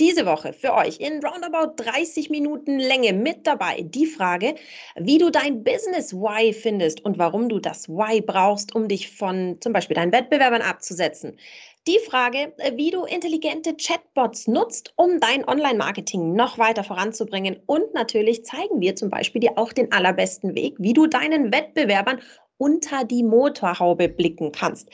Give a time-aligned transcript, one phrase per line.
[0.00, 4.54] diese Woche für euch in roundabout 30 Minuten Länge mit dabei die Frage,
[4.96, 9.56] wie du dein Business Why findest und warum du das Why brauchst, um dich von
[9.60, 11.38] zum Beispiel deinen Wettbewerbern abzusetzen.
[11.86, 17.60] Die Frage, wie du intelligente Chatbots nutzt, um dein Online-Marketing noch weiter voranzubringen.
[17.66, 22.20] Und natürlich zeigen wir zum Beispiel dir auch den allerbesten Weg, wie du deinen Wettbewerbern
[22.58, 24.88] unter die Motorhaube blicken kannst.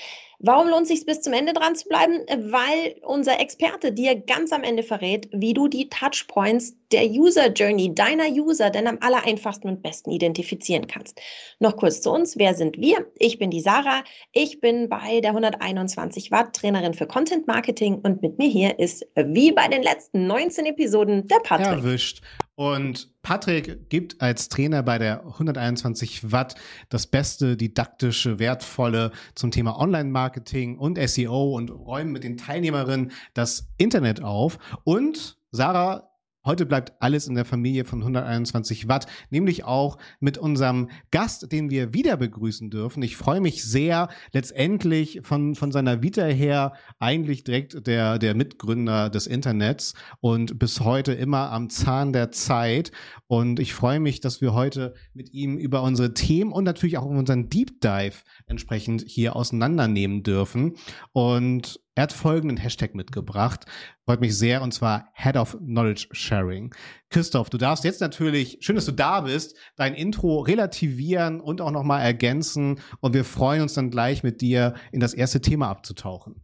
[0.45, 2.19] Warum lohnt es sich bis zum Ende dran zu bleiben?
[2.53, 7.95] Weil unser Experte dir ganz am Ende verrät, wie du die Touchpoints der User Journey
[7.95, 11.21] deiner User denn am aller einfachsten und besten identifizieren kannst.
[11.61, 12.37] Noch kurz zu uns.
[12.39, 13.07] Wer sind wir?
[13.19, 14.03] Ich bin die Sarah.
[14.33, 19.07] Ich bin bei der 121 Watt Trainerin für Content Marketing und mit mir hier ist
[19.15, 21.69] wie bei den letzten 19 Episoden der Patrick.
[21.69, 22.21] Erwischt.
[22.63, 26.55] Und Patrick gibt als Trainer bei der 121 Watt
[26.91, 33.67] das beste, didaktische, wertvolle zum Thema Online-Marketing und SEO und räumen mit den Teilnehmerinnen das
[33.79, 34.61] Internet auf.
[34.85, 36.12] Und Sarah
[36.45, 41.71] Heute bleibt alles in der Familie von 121 Watt, nämlich auch mit unserem Gast, den
[41.71, 43.01] wir wieder begrüßen dürfen.
[43.05, 49.09] Ich freue mich sehr, letztendlich von, von seiner Vita her eigentlich direkt der, der Mitgründer
[49.09, 52.91] des Internets und bis heute immer am Zahn der Zeit.
[53.29, 57.05] Und ich freue mich, dass wir heute mit ihm über unsere Themen und natürlich auch
[57.05, 60.75] unseren Deep Dive entsprechend hier auseinandernehmen dürfen.
[61.13, 63.67] Und er hat folgenden Hashtag mitgebracht.
[64.07, 66.75] Freut mich sehr, und zwar Head of Knowledge Sharing.
[67.11, 71.71] Christoph, du darfst jetzt natürlich, schön, dass du da bist, dein Intro relativieren und auch
[71.71, 72.81] nochmal ergänzen.
[73.01, 76.37] Und wir freuen uns dann gleich mit dir in das erste Thema abzutauchen.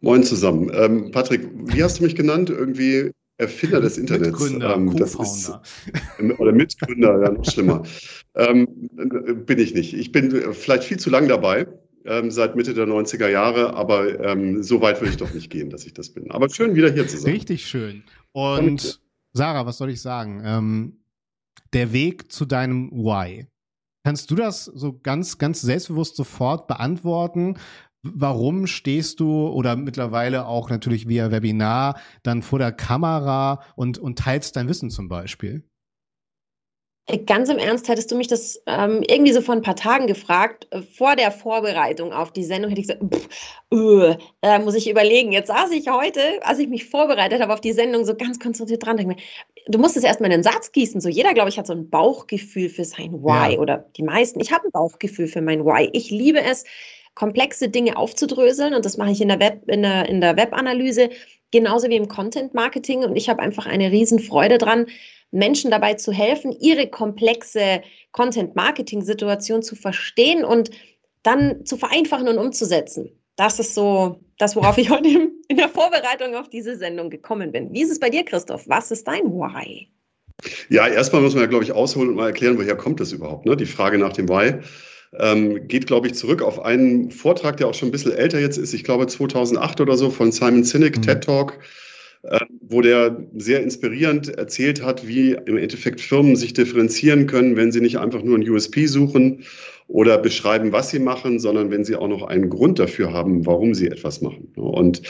[0.00, 0.70] Moin zusammen.
[0.72, 2.48] Ähm, Patrick, wie hast du mich genannt?
[2.48, 4.30] Irgendwie Erfinder des Internets.
[4.30, 5.62] Mitgründer, ähm, Co-Founder.
[6.38, 7.82] Oder Mitgründer, ja, noch schlimmer.
[8.36, 8.88] Ähm,
[9.44, 9.92] bin ich nicht.
[9.92, 11.66] Ich bin vielleicht viel zu lang dabei
[12.04, 15.70] ähm, seit Mitte der 90er Jahre, aber ähm, so weit will ich doch nicht gehen,
[15.70, 16.30] dass ich das bin.
[16.30, 17.32] Aber schön, wieder hier zu sein.
[17.32, 18.04] Richtig schön.
[18.32, 19.00] Und
[19.32, 20.42] Sarah, was soll ich sagen?
[20.44, 21.00] Ähm,
[21.72, 23.46] der Weg zu deinem Why.
[24.04, 27.58] Kannst du das so ganz, ganz selbstbewusst sofort beantworten?
[28.02, 34.18] Warum stehst du oder mittlerweile auch natürlich via Webinar dann vor der Kamera und, und
[34.18, 35.69] teilst dein Wissen zum Beispiel?
[37.18, 40.66] Ganz im Ernst, hättest du mich das ähm, irgendwie so vor ein paar Tagen gefragt,
[40.70, 43.28] äh, vor der Vorbereitung auf die Sendung, hätte ich gesagt, pff,
[43.72, 45.32] uh, äh, muss ich überlegen.
[45.32, 48.84] Jetzt saß ich heute, als ich mich vorbereitet habe auf die Sendung, so ganz konzentriert
[48.84, 49.20] dran, denke mir,
[49.68, 51.00] du musst es erstmal in den Satz gießen.
[51.00, 53.58] So jeder, glaube ich, hat so ein Bauchgefühl für sein Why ja.
[53.58, 54.40] oder die meisten.
[54.40, 55.88] Ich habe ein Bauchgefühl für mein Why.
[55.92, 56.64] Ich liebe es,
[57.14, 61.10] komplexe Dinge aufzudröseln und das mache ich in der, Web, in der, in der Webanalyse
[61.50, 64.86] genauso wie im Content Marketing und ich habe einfach eine riesen Freude dran,
[65.30, 67.82] Menschen dabei zu helfen, ihre komplexe
[68.12, 70.70] Content-Marketing-Situation zu verstehen und
[71.22, 73.10] dann zu vereinfachen und umzusetzen.
[73.36, 75.08] Das ist so das, worauf ich heute
[75.48, 77.72] in der Vorbereitung auf diese Sendung gekommen bin.
[77.72, 78.68] Wie ist es bei dir, Christoph?
[78.68, 79.88] Was ist dein Why?
[80.68, 83.46] Ja, erstmal muss man ja, glaube ich, ausholen und mal erklären, woher kommt das überhaupt.
[83.46, 83.56] Ne?
[83.56, 84.54] Die Frage nach dem Why
[85.18, 88.56] ähm, geht, glaube ich, zurück auf einen Vortrag, der auch schon ein bisschen älter jetzt
[88.56, 88.72] ist.
[88.72, 91.02] Ich glaube 2008 oder so von Simon Sinek, mhm.
[91.02, 91.58] TED Talk
[92.60, 97.80] wo der sehr inspirierend erzählt hat, wie im Endeffekt Firmen sich differenzieren können, wenn sie
[97.80, 99.44] nicht einfach nur ein USP suchen
[99.88, 103.74] oder beschreiben, was sie machen, sondern wenn sie auch noch einen Grund dafür haben, warum
[103.74, 104.52] sie etwas machen.
[104.54, 105.02] Und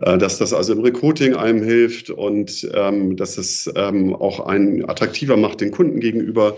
[0.00, 4.88] äh, dass das also im Recruiting einem hilft und ähm, dass es ähm, auch einen
[4.88, 6.56] attraktiver macht den Kunden gegenüber.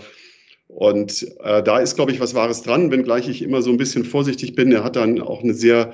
[0.67, 4.05] Und äh, da ist, glaube ich, was Wahres dran, wenngleich ich immer so ein bisschen
[4.05, 4.71] vorsichtig bin.
[4.71, 5.93] Er hat dann auch eine sehr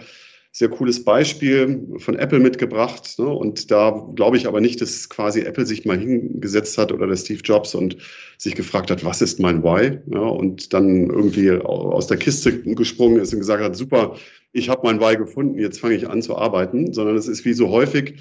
[0.58, 3.20] sehr cooles Beispiel von Apple mitgebracht.
[3.20, 3.28] Ne?
[3.28, 7.18] Und da glaube ich aber nicht, dass quasi Apple sich mal hingesetzt hat oder der
[7.18, 7.98] Steve Jobs und
[8.38, 10.00] sich gefragt hat, was ist mein Why?
[10.14, 10.20] Ja?
[10.22, 14.16] Und dann irgendwie aus der Kiste gesprungen ist und gesagt hat, super,
[14.54, 16.94] ich habe mein Why gefunden, jetzt fange ich an zu arbeiten.
[16.94, 18.14] Sondern es ist wie so häufig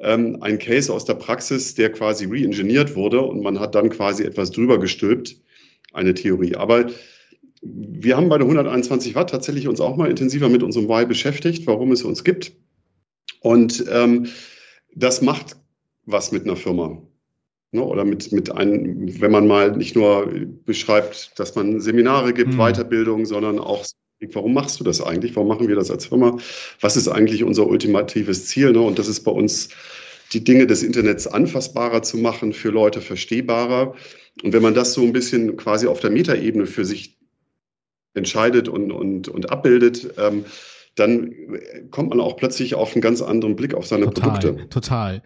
[0.00, 4.24] ähm, ein Case aus der Praxis, der quasi re-engineert wurde und man hat dann quasi
[4.24, 5.36] etwas drüber gestülpt,
[5.92, 6.54] eine Theorie.
[6.56, 6.86] Aber
[7.74, 11.66] wir haben bei der 121 Watt tatsächlich uns auch mal intensiver mit unserem Why beschäftigt,
[11.66, 12.52] warum es uns gibt.
[13.40, 14.26] Und ähm,
[14.94, 15.56] das macht
[16.06, 17.02] was mit einer Firma.
[17.72, 17.82] Ne?
[17.82, 20.30] Oder mit, mit einem, wenn man mal nicht nur
[20.64, 22.58] beschreibt, dass man Seminare gibt, mhm.
[22.58, 23.84] Weiterbildung, sondern auch,
[24.32, 25.36] warum machst du das eigentlich?
[25.36, 26.38] Warum machen wir das als Firma?
[26.80, 28.72] Was ist eigentlich unser ultimatives Ziel?
[28.72, 28.80] Ne?
[28.80, 29.68] Und das ist bei uns
[30.32, 33.94] die Dinge des Internets anfassbarer zu machen, für Leute verstehbarer.
[34.42, 37.16] Und wenn man das so ein bisschen quasi auf der Metaebene für sich
[38.16, 40.44] entscheidet und, und, und abbildet, ähm,
[40.94, 41.34] dann
[41.90, 44.68] kommt man auch plötzlich auf einen ganz anderen Blick auf seine total, Produkte.
[44.68, 45.22] Total.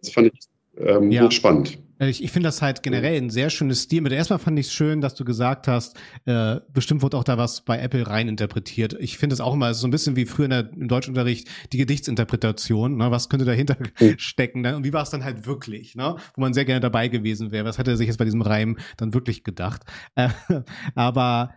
[0.00, 0.48] Das fand ich
[0.78, 1.24] ähm, ja.
[1.24, 1.78] hochspannend.
[2.00, 4.10] Ich, ich finde das halt generell ein sehr schönes Stil.
[4.12, 7.64] Erstmal fand ich es schön, dass du gesagt hast, äh, bestimmt wurde auch da was
[7.64, 8.96] bei Apple reininterpretiert.
[8.98, 11.78] Ich finde es auch immer so ein bisschen wie früher in der, im Deutschunterricht die
[11.78, 12.96] Gedichtsinterpretation.
[12.96, 13.10] Ne?
[13.10, 14.18] Was könnte dahinter mhm.
[14.18, 14.62] stecken?
[14.62, 14.76] Ne?
[14.76, 15.94] Und wie war es dann halt wirklich?
[15.94, 16.16] Ne?
[16.34, 17.64] Wo man sehr gerne dabei gewesen wäre.
[17.64, 19.82] Was hätte er sich jetzt bei diesem Reim dann wirklich gedacht?
[20.16, 20.30] Äh,
[20.96, 21.54] aber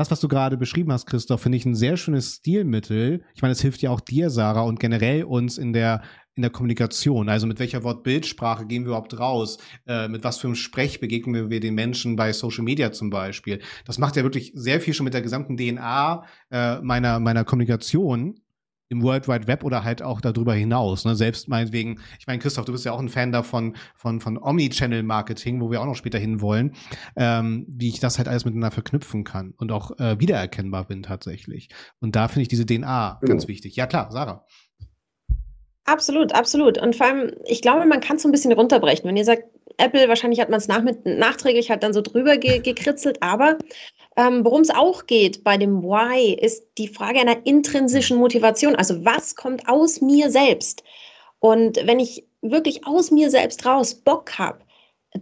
[0.00, 3.22] das, was du gerade beschrieben hast, Christoph, finde ich ein sehr schönes Stilmittel.
[3.34, 6.02] Ich meine, es hilft ja auch dir, Sarah, und generell uns in der
[6.36, 7.28] in der Kommunikation.
[7.28, 9.58] Also mit welcher Wortbildsprache gehen wir überhaupt raus?
[9.86, 13.60] Äh, mit was für einem Sprech begegnen wir den Menschen bei Social Media zum Beispiel?
[13.84, 18.40] Das macht ja wirklich sehr viel schon mit der gesamten DNA äh, meiner, meiner Kommunikation
[18.90, 21.04] im World Wide Web oder halt auch darüber hinaus.
[21.04, 21.14] Ne?
[21.14, 25.60] Selbst meinetwegen, ich meine, Christoph, du bist ja auch ein Fan davon von, von Omni-Channel-Marketing,
[25.60, 26.74] wo wir auch noch später hinwollen,
[27.16, 31.68] ähm, wie ich das halt alles miteinander verknüpfen kann und auch äh, wiedererkennbar bin tatsächlich.
[32.00, 33.30] Und da finde ich diese DNA genau.
[33.30, 33.76] ganz wichtig.
[33.76, 34.44] Ja, klar, Sarah.
[35.84, 36.78] Absolut, absolut.
[36.78, 39.08] Und vor allem, ich glaube, man kann es so ein bisschen runterbrechen.
[39.08, 39.44] Wenn ihr sagt,
[39.76, 43.56] Apple, wahrscheinlich hat man es nach, nachträglich halt dann so drüber ge gekritzelt, aber
[44.20, 48.74] ähm, worum es auch geht bei dem Why, ist die Frage einer intrinsischen Motivation.
[48.76, 50.84] Also was kommt aus mir selbst?
[51.38, 54.58] Und wenn ich wirklich aus mir selbst raus Bock habe,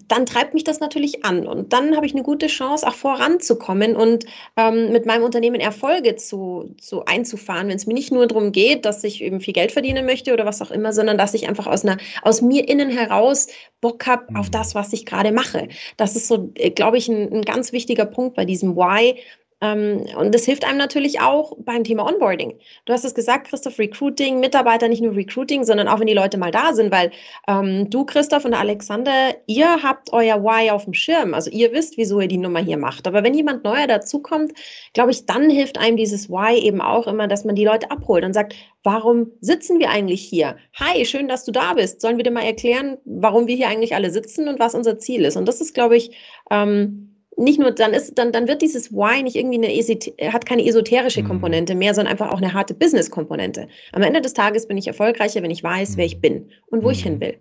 [0.06, 1.46] dann treibt mich das natürlich an.
[1.46, 4.26] Und dann habe ich eine gute Chance, auch voranzukommen und
[4.56, 8.84] ähm, mit meinem Unternehmen Erfolge zu, zu einzufahren, wenn es mir nicht nur darum geht,
[8.84, 11.66] dass ich eben viel Geld verdienen möchte oder was auch immer, sondern dass ich einfach
[11.66, 13.46] aus, einer, aus mir innen heraus
[13.80, 14.52] Bock habe auf mhm.
[14.52, 15.68] das, was ich gerade mache.
[15.96, 19.16] Das ist so, äh, glaube ich, ein, ein ganz wichtiger Punkt bei diesem Why,
[19.60, 22.56] und das hilft einem natürlich auch beim Thema Onboarding.
[22.84, 26.38] Du hast es gesagt, Christoph, Recruiting, Mitarbeiter, nicht nur Recruiting, sondern auch wenn die Leute
[26.38, 27.10] mal da sind, weil
[27.48, 31.34] ähm, du, Christoph und Alexander, ihr habt euer Why auf dem Schirm.
[31.34, 33.08] Also ihr wisst, wieso ihr die Nummer hier macht.
[33.08, 34.52] Aber wenn jemand neuer dazukommt,
[34.92, 38.24] glaube ich, dann hilft einem dieses Why eben auch immer, dass man die Leute abholt
[38.24, 38.54] und sagt,
[38.84, 40.56] warum sitzen wir eigentlich hier?
[40.74, 42.00] Hi, schön, dass du da bist.
[42.00, 45.24] Sollen wir dir mal erklären, warum wir hier eigentlich alle sitzen und was unser Ziel
[45.24, 45.36] ist?
[45.36, 46.16] Und das ist, glaube ich,
[46.52, 47.07] ähm,
[47.38, 51.22] nicht nur, dann ist, dann, dann wird dieses Why nicht irgendwie eine, hat keine esoterische
[51.22, 51.28] mhm.
[51.28, 53.68] Komponente mehr, sondern einfach auch eine harte Business-Komponente.
[53.92, 56.20] Am Ende des Tages bin ich erfolgreicher, wenn ich weiß, wer ich mhm.
[56.20, 57.38] bin und wo ich hin will.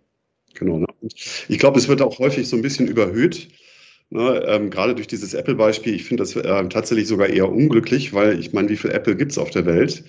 [0.54, 0.78] Genau.
[0.78, 0.88] Ne?
[1.02, 3.48] Ich glaube, es wird auch häufig so ein bisschen überhöht.
[4.10, 8.40] Ne, ähm, gerade durch dieses Apple-Beispiel, ich finde das äh, tatsächlich sogar eher unglücklich, weil
[8.40, 10.06] ich meine, wie viel Apple gibt es auf der Welt?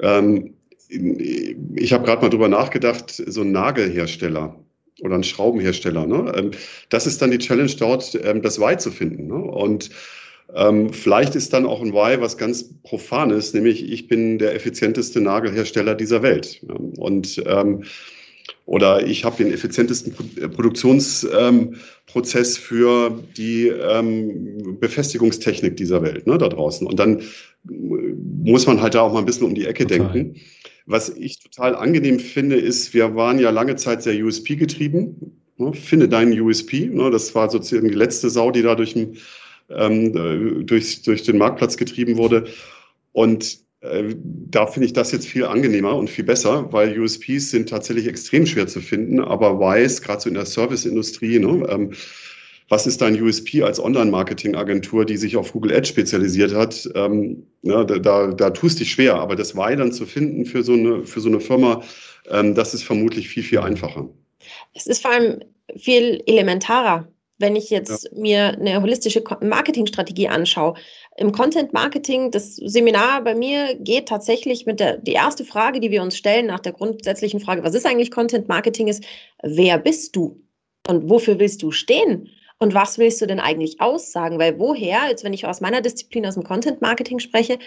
[0.00, 0.54] Ähm,
[0.88, 4.58] ich habe gerade mal drüber nachgedacht, so ein Nagelhersteller,
[5.02, 6.06] oder ein Schraubenhersteller.
[6.06, 6.32] Ne?
[6.36, 6.50] Ähm,
[6.88, 9.26] das ist dann die Challenge dort, ähm, das Why zu finden.
[9.26, 9.34] Ne?
[9.34, 9.90] Und
[10.54, 15.20] ähm, vielleicht ist dann auch ein Why was ganz Profanes, nämlich ich bin der effizienteste
[15.20, 16.62] Nagelhersteller dieser Welt.
[16.96, 17.84] Und ähm,
[18.66, 26.38] oder ich habe den effizientesten äh, Produktionsprozess ähm, für die ähm, Befestigungstechnik dieser Welt ne,
[26.38, 26.86] da draußen.
[26.86, 27.22] Und dann
[27.64, 30.12] muss man halt da auch mal ein bisschen um die Ecke Total.
[30.12, 30.40] denken.
[30.86, 35.40] Was ich total angenehm finde, ist, wir waren ja lange Zeit sehr USP getrieben.
[35.56, 35.72] Ne?
[35.72, 36.86] Finde deinen USP.
[36.86, 37.10] Ne?
[37.10, 39.16] Das war sozusagen die letzte Sau, die da durch den,
[39.68, 42.46] ähm, äh, durch, durch den Marktplatz getrieben wurde.
[43.12, 47.68] Und äh, da finde ich das jetzt viel angenehmer und viel besser, weil USPs sind
[47.68, 51.92] tatsächlich extrem schwer zu finden, aber weiß, gerade so in der Serviceindustrie, ne, ähm,
[52.70, 56.88] was ist dein USP als Online-Marketing-Agentur, die sich auf Google Ads spezialisiert hat?
[56.94, 60.62] Ähm, ja, da, da, da tust dich schwer, aber das Why dann zu finden für
[60.62, 61.82] so eine, für so eine Firma,
[62.30, 64.08] ähm, das ist vermutlich viel, viel einfacher.
[64.72, 65.40] Es ist vor allem
[65.76, 68.18] viel elementarer, wenn ich jetzt ja.
[68.18, 70.74] mir eine holistische Marketingstrategie anschaue.
[71.16, 75.90] Im Content Marketing, das Seminar bei mir geht tatsächlich mit der, die erste Frage, die
[75.90, 79.02] wir uns stellen nach der grundsätzlichen Frage, was ist eigentlich Content Marketing, ist,
[79.42, 80.40] wer bist du?
[80.88, 82.28] Und wofür willst du stehen?
[82.60, 84.38] Und was willst du denn eigentlich aussagen?
[84.38, 87.58] Weil woher, jetzt wenn ich aus meiner Disziplin, aus dem Content Marketing spreche,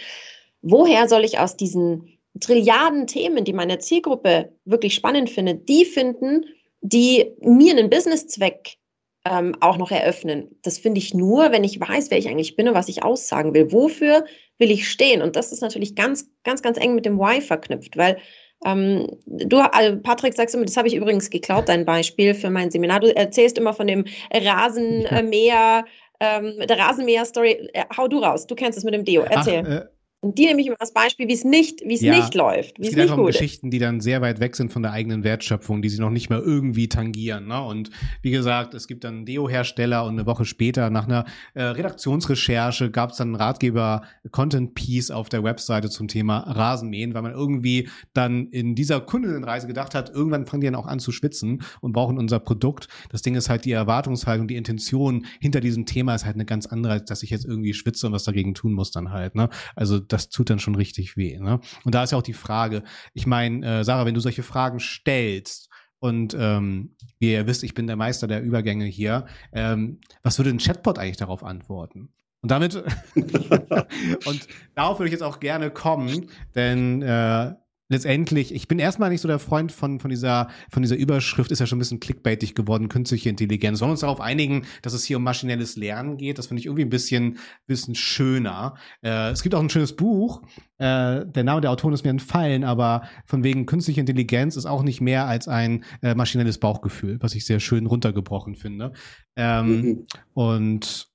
[0.62, 6.46] woher soll ich aus diesen Trilliarden Themen, die meine Zielgruppe wirklich spannend findet, die finden,
[6.82, 8.78] die mir einen Businesszweck
[9.26, 10.60] ähm, auch noch eröffnen.
[10.62, 13.54] Das finde ich nur, wenn ich weiß, wer ich eigentlich bin und was ich aussagen
[13.54, 13.72] will.
[13.72, 14.26] Wofür
[14.60, 15.22] will ich stehen?
[15.22, 18.18] Und das ist natürlich ganz, ganz, ganz eng mit dem Why verknüpft, weil
[18.65, 22.72] ähm, du, also Patrick, sagst immer, das habe ich übrigens geklaut, dein Beispiel für mein
[22.72, 23.00] Seminar.
[23.00, 25.86] Du erzählst immer von dem Rasenmäher,
[26.20, 27.70] ähm, der Rasenmäher-Story.
[27.74, 29.24] Äh, hau du raus, du kennst es mit dem Deo.
[29.24, 29.63] Erzähl.
[29.65, 29.86] Ach, äh
[30.24, 32.80] Und die nehme ich immer als Beispiel, wie es nicht, wie es ja, nicht läuft,
[32.80, 34.94] wie es, es nicht gut um Geschichten, die dann sehr weit weg sind von der
[34.94, 37.48] eigenen Wertschöpfung, die sie noch nicht mehr irgendwie tangieren.
[37.48, 37.62] Ne?
[37.62, 37.89] Und
[38.22, 41.25] wie gesagt, es gibt dann Deo-Hersteller und eine Woche später nach einer
[41.56, 47.13] äh, Redaktionsrecherche gab es dann einen Ratgeber Content Piece auf der Webseite zum Thema Rasenmähen,
[47.13, 51.00] weil man irgendwie dann in dieser Kundinnenreise gedacht hat, irgendwann fangen die dann auch an
[51.00, 52.88] zu schwitzen und brauchen unser Produkt.
[53.10, 56.65] Das Ding ist halt die Erwartungshaltung, die Intention hinter diesem Thema ist halt eine ganz
[56.65, 59.36] andere, als dass ich jetzt irgendwie schwitze und was dagegen tun muss dann halt.
[59.36, 59.50] Ne?
[59.75, 61.38] Also das tut dann schon richtig weh.
[61.39, 61.60] Ne?
[61.84, 64.79] Und da ist ja auch die Frage, ich meine, äh, Sarah, wenn du solche Fragen
[64.79, 69.25] stellst, und ähm, wie ihr wisst, ich bin der Meister der Übergänge hier.
[69.53, 72.12] Ähm, was würde ein Chatbot eigentlich darauf antworten?
[72.41, 72.75] Und damit
[73.15, 77.53] und darauf würde ich jetzt auch gerne kommen, denn äh,
[77.94, 81.60] letztendlich, ich bin erstmal nicht so der Freund von, von, dieser, von dieser Überschrift, ist
[81.60, 83.80] ja schon ein bisschen clickbaitig geworden, künstliche Intelligenz.
[83.80, 86.38] Sollen wir uns darauf einigen, dass es hier um maschinelles Lernen geht?
[86.38, 88.76] Das finde ich irgendwie ein bisschen, bisschen schöner.
[89.02, 90.42] Äh, es gibt auch ein schönes Buch,
[90.78, 94.84] äh, der Name der Autorin ist mir entfallen, aber von wegen künstliche Intelligenz ist auch
[94.84, 98.92] nicht mehr als ein äh, maschinelles Bauchgefühl, was ich sehr schön runtergebrochen finde.
[99.38, 100.06] Ähm, mhm.
[100.34, 101.08] Und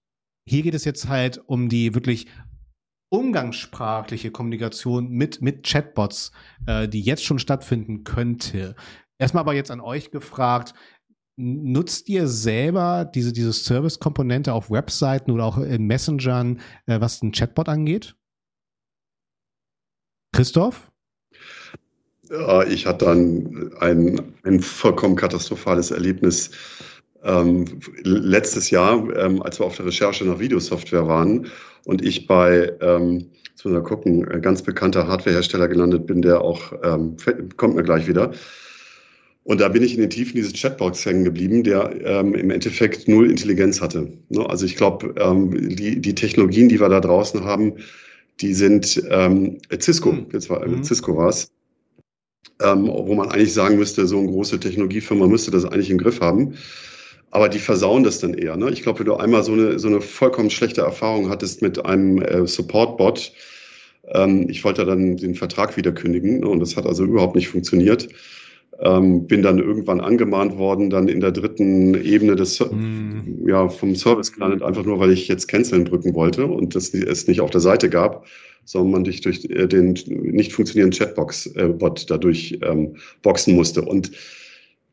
[0.46, 2.26] hier geht es jetzt halt um die wirklich
[3.10, 6.32] umgangssprachliche Kommunikation mit, mit Chatbots,
[6.66, 8.74] äh, die jetzt schon stattfinden könnte.
[9.18, 10.74] Erstmal aber jetzt an euch gefragt,
[11.36, 17.32] nutzt ihr selber diese, diese Service-Komponente auf Webseiten oder auch in Messengern, äh, was den
[17.32, 18.16] Chatbot angeht?
[20.32, 20.90] Christoph?
[22.68, 26.50] Ich hatte ein, ein, ein vollkommen katastrophales Erlebnis
[27.24, 27.64] ähm,
[28.02, 31.46] letztes Jahr, ähm, als wir auf der Recherche nach Videosoftware waren
[31.84, 36.40] und ich bei, ähm, jetzt müssen wir gucken, ein ganz bekannter Hardwarehersteller gelandet bin, der
[36.40, 37.16] auch, ähm,
[37.56, 38.32] kommt mir gleich wieder.
[39.44, 43.08] Und da bin ich in den Tiefen dieses Chatbox hängen geblieben, der ähm, im Endeffekt
[43.08, 44.12] null Intelligenz hatte.
[44.28, 44.48] Ne?
[44.48, 47.72] Also ich glaube, ähm, die, die Technologien, die wir da draußen haben,
[48.40, 50.26] die sind ähm, Cisco, hm.
[50.32, 50.84] jetzt war, mhm.
[50.84, 51.50] Cisco war es,
[52.62, 56.20] ähm, wo man eigentlich sagen müsste, so eine große Technologiefirma müsste das eigentlich im Griff
[56.20, 56.54] haben.
[57.30, 58.56] Aber die versauen das dann eher.
[58.56, 58.70] Ne?
[58.70, 62.22] Ich glaube, wenn du einmal so eine, so eine vollkommen schlechte Erfahrung hattest mit einem
[62.22, 63.32] äh, Support-Bot,
[64.12, 66.48] ähm, ich wollte dann den Vertrag wieder kündigen ne?
[66.48, 68.08] und das hat also überhaupt nicht funktioniert.
[68.80, 73.48] Ähm, bin dann irgendwann angemahnt worden, dann in der dritten Ebene des, mm.
[73.48, 77.26] ja, vom Service gelandet, einfach nur, weil ich jetzt Canceln drücken wollte und das es
[77.26, 78.24] nicht auf der Seite gab,
[78.64, 83.82] sondern man dich durch äh, den nicht funktionierenden Chatbox-Bot äh, dadurch ähm, boxen musste.
[83.82, 84.12] Und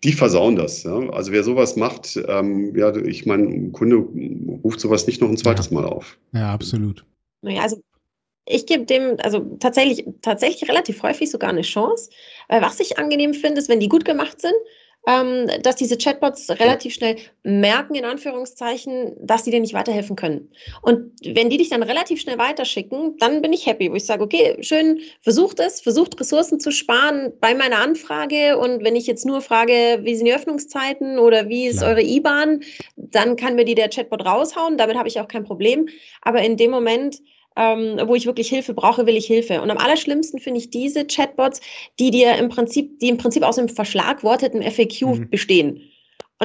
[0.05, 0.83] die versauen das.
[0.83, 0.97] Ja?
[1.09, 3.97] Also wer sowas macht, ähm, ja, ich meine, ein Kunde
[4.63, 5.73] ruft sowas nicht noch ein zweites ja.
[5.73, 6.17] Mal auf.
[6.33, 7.03] Ja, absolut.
[7.41, 7.81] Naja, also
[8.47, 12.11] ich gebe dem also tatsächlich, tatsächlich relativ häufig sogar eine Chance.
[12.47, 14.53] Weil was ich angenehm finde, ist, wenn die gut gemacht sind,
[15.07, 20.49] ähm, dass diese Chatbots relativ schnell merken, in Anführungszeichen, dass die dir nicht weiterhelfen können.
[20.81, 24.23] Und wenn die dich dann relativ schnell weiterschicken, dann bin ich happy, wo ich sage,
[24.23, 28.57] okay, schön, versucht es, versucht Ressourcen zu sparen bei meiner Anfrage.
[28.57, 31.91] Und wenn ich jetzt nur frage, wie sind die Öffnungszeiten oder wie ist Klar.
[31.91, 32.61] eure IBAN,
[32.95, 34.77] dann kann mir die der Chatbot raushauen.
[34.77, 35.87] Damit habe ich auch kein Problem.
[36.21, 37.21] Aber in dem Moment,
[37.55, 39.61] ähm, wo ich wirklich Hilfe brauche, will ich Hilfe.
[39.61, 41.61] Und am allerschlimmsten finde ich diese Chatbots,
[41.99, 45.29] die dir im Prinzip, die im Prinzip aus einem verschlagworteten FAQ mhm.
[45.29, 45.81] bestehen.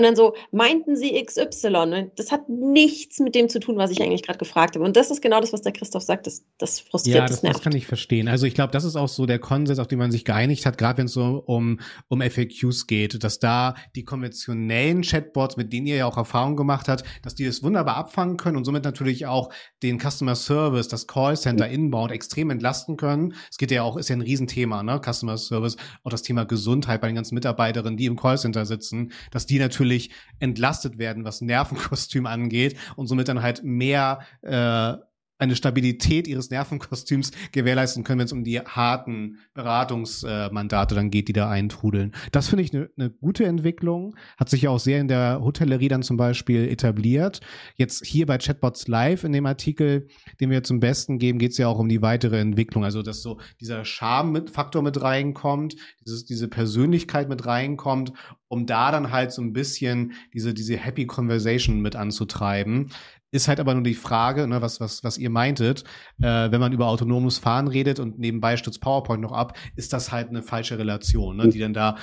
[0.00, 2.10] Und dann so, meinten sie XY?
[2.16, 4.82] Das hat nichts mit dem zu tun, was ich eigentlich gerade gefragt habe.
[4.86, 6.26] Und das ist genau das, was der Christoph sagt.
[6.26, 8.26] Das, das frustriert, ja, das, das, das kann ich verstehen.
[8.26, 10.78] Also ich glaube, das ist auch so der Konsens, auf den man sich geeinigt hat,
[10.78, 15.86] gerade wenn es so um, um FAQs geht, dass da die konventionellen Chatbots, mit denen
[15.86, 19.26] ihr ja auch Erfahrung gemacht habt, dass die das wunderbar abfangen können und somit natürlich
[19.26, 19.52] auch
[19.82, 21.74] den Customer Service, das Callcenter mhm.
[21.74, 23.34] inbound extrem entlasten können.
[23.50, 24.98] Es geht ja auch, ist ja ein Riesenthema, ne?
[25.04, 29.44] Customer Service, auch das Thema Gesundheit bei den ganzen Mitarbeiterinnen, die im Callcenter sitzen, dass
[29.44, 34.94] die natürlich natürlich entlastet werden, was Nervenkostüm angeht und somit dann halt mehr äh,
[35.40, 41.32] eine Stabilität ihres Nervenkostüms gewährleisten können, wenn es um die harten Beratungsmandate dann geht, die
[41.32, 42.12] da eintrudeln.
[42.32, 44.14] Das finde ich eine ne gute Entwicklung.
[44.36, 47.40] Hat sich ja auch sehr in der Hotellerie dann zum Beispiel etabliert.
[47.76, 50.08] Jetzt hier bei Chatbots Live in dem Artikel,
[50.40, 52.84] den wir zum Besten geben, geht es ja auch um die weitere Entwicklung.
[52.84, 58.12] Also, dass so dieser Charme-Faktor mit reinkommt, dieses, diese Persönlichkeit mit reinkommt,
[58.48, 62.90] um da dann halt so ein bisschen diese, diese Happy Conversation mit anzutreiben.
[63.32, 65.84] Ist halt aber nur die Frage, ne, was, was, was ihr meintet,
[66.20, 70.10] äh, wenn man über autonomes Fahren redet und nebenbei stützt PowerPoint noch ab, ist das
[70.10, 71.96] halt eine falsche Relation, ne, die dann da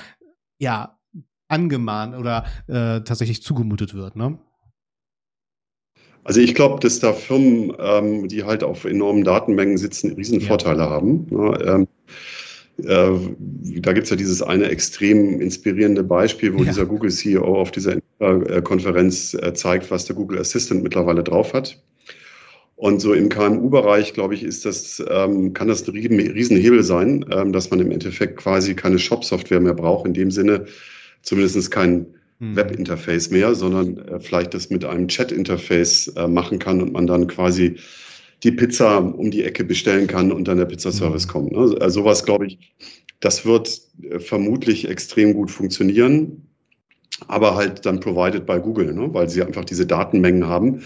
[0.58, 0.98] ja
[1.48, 4.38] angemahnt oder äh, tatsächlich zugemutet wird, ne?
[6.24, 10.90] Also ich glaube, dass da Firmen, ähm, die halt auf enormen Datenmengen sitzen, Riesenvorteile ja.
[10.90, 11.26] haben.
[11.30, 11.58] Ne?
[11.64, 11.88] Ähm,
[12.84, 16.64] äh, da gibt es ja dieses eine extrem inspirierende Beispiel, wo ja.
[16.64, 21.80] dieser Google-CEO auf dieser Konferenz äh, zeigt, was der Google Assistant mittlerweile drauf hat.
[22.78, 27.52] Und so im KMU-Bereich, glaube ich, ist das, ähm, kann das ein Riesenhebel sein, ähm,
[27.52, 30.66] dass man im Endeffekt quasi keine Shop-Software mehr braucht, in dem Sinne
[31.22, 32.06] zumindest kein
[32.38, 32.54] hm.
[32.54, 37.26] Web-Interface mehr, sondern äh, vielleicht das mit einem Chat-Interface äh, machen kann und man dann
[37.26, 37.76] quasi
[38.44, 41.30] die Pizza um die Ecke bestellen kann und dann der Pizzaservice mhm.
[41.30, 41.52] kommt.
[41.52, 41.76] Ne?
[41.80, 42.58] Also sowas, glaube ich,
[43.18, 46.47] das wird äh, vermutlich extrem gut funktionieren,
[47.26, 49.12] aber halt dann provided bei Google, ne?
[49.12, 50.82] weil sie einfach diese Datenmengen haben.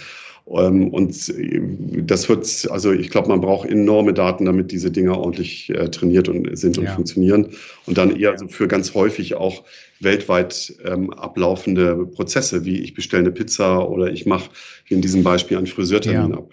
[0.48, 1.60] Ähm, und äh,
[2.02, 6.28] das wird, also ich glaube, man braucht enorme Daten, damit diese Dinger ordentlich äh, trainiert
[6.28, 6.94] und sind und ja.
[6.94, 7.48] funktionieren.
[7.86, 9.62] Und dann eher so für ganz häufig auch
[10.00, 14.50] weltweit ähm, ablaufende Prozesse, wie ich bestelle eine Pizza oder ich mache,
[14.86, 16.38] wie in diesem Beispiel, einen Friseurtermin ja.
[16.38, 16.50] ab.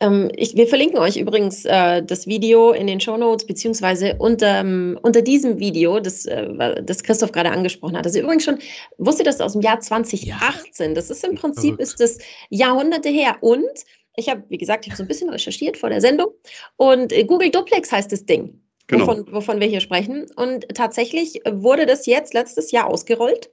[0.00, 4.60] Ähm, ich, wir verlinken euch übrigens äh, das Video in den Show Notes, beziehungsweise unter,
[4.60, 8.06] ähm, unter diesem Video, das, äh, das Christoph gerade angesprochen hat.
[8.06, 8.58] Also übrigens schon,
[8.96, 10.88] wusstet ihr das aus dem Jahr 2018?
[10.88, 10.94] Ja.
[10.94, 13.36] Das ist im Prinzip ist das Jahrhunderte her.
[13.42, 13.84] Und
[14.16, 16.28] ich habe, wie gesagt, ich habe so ein bisschen recherchiert vor der Sendung.
[16.76, 18.58] Und äh, Google Duplex heißt das Ding.
[18.86, 19.06] Genau.
[19.06, 20.26] Wovon, wovon wir hier sprechen.
[20.34, 23.50] Und tatsächlich wurde das jetzt letztes Jahr ausgerollt.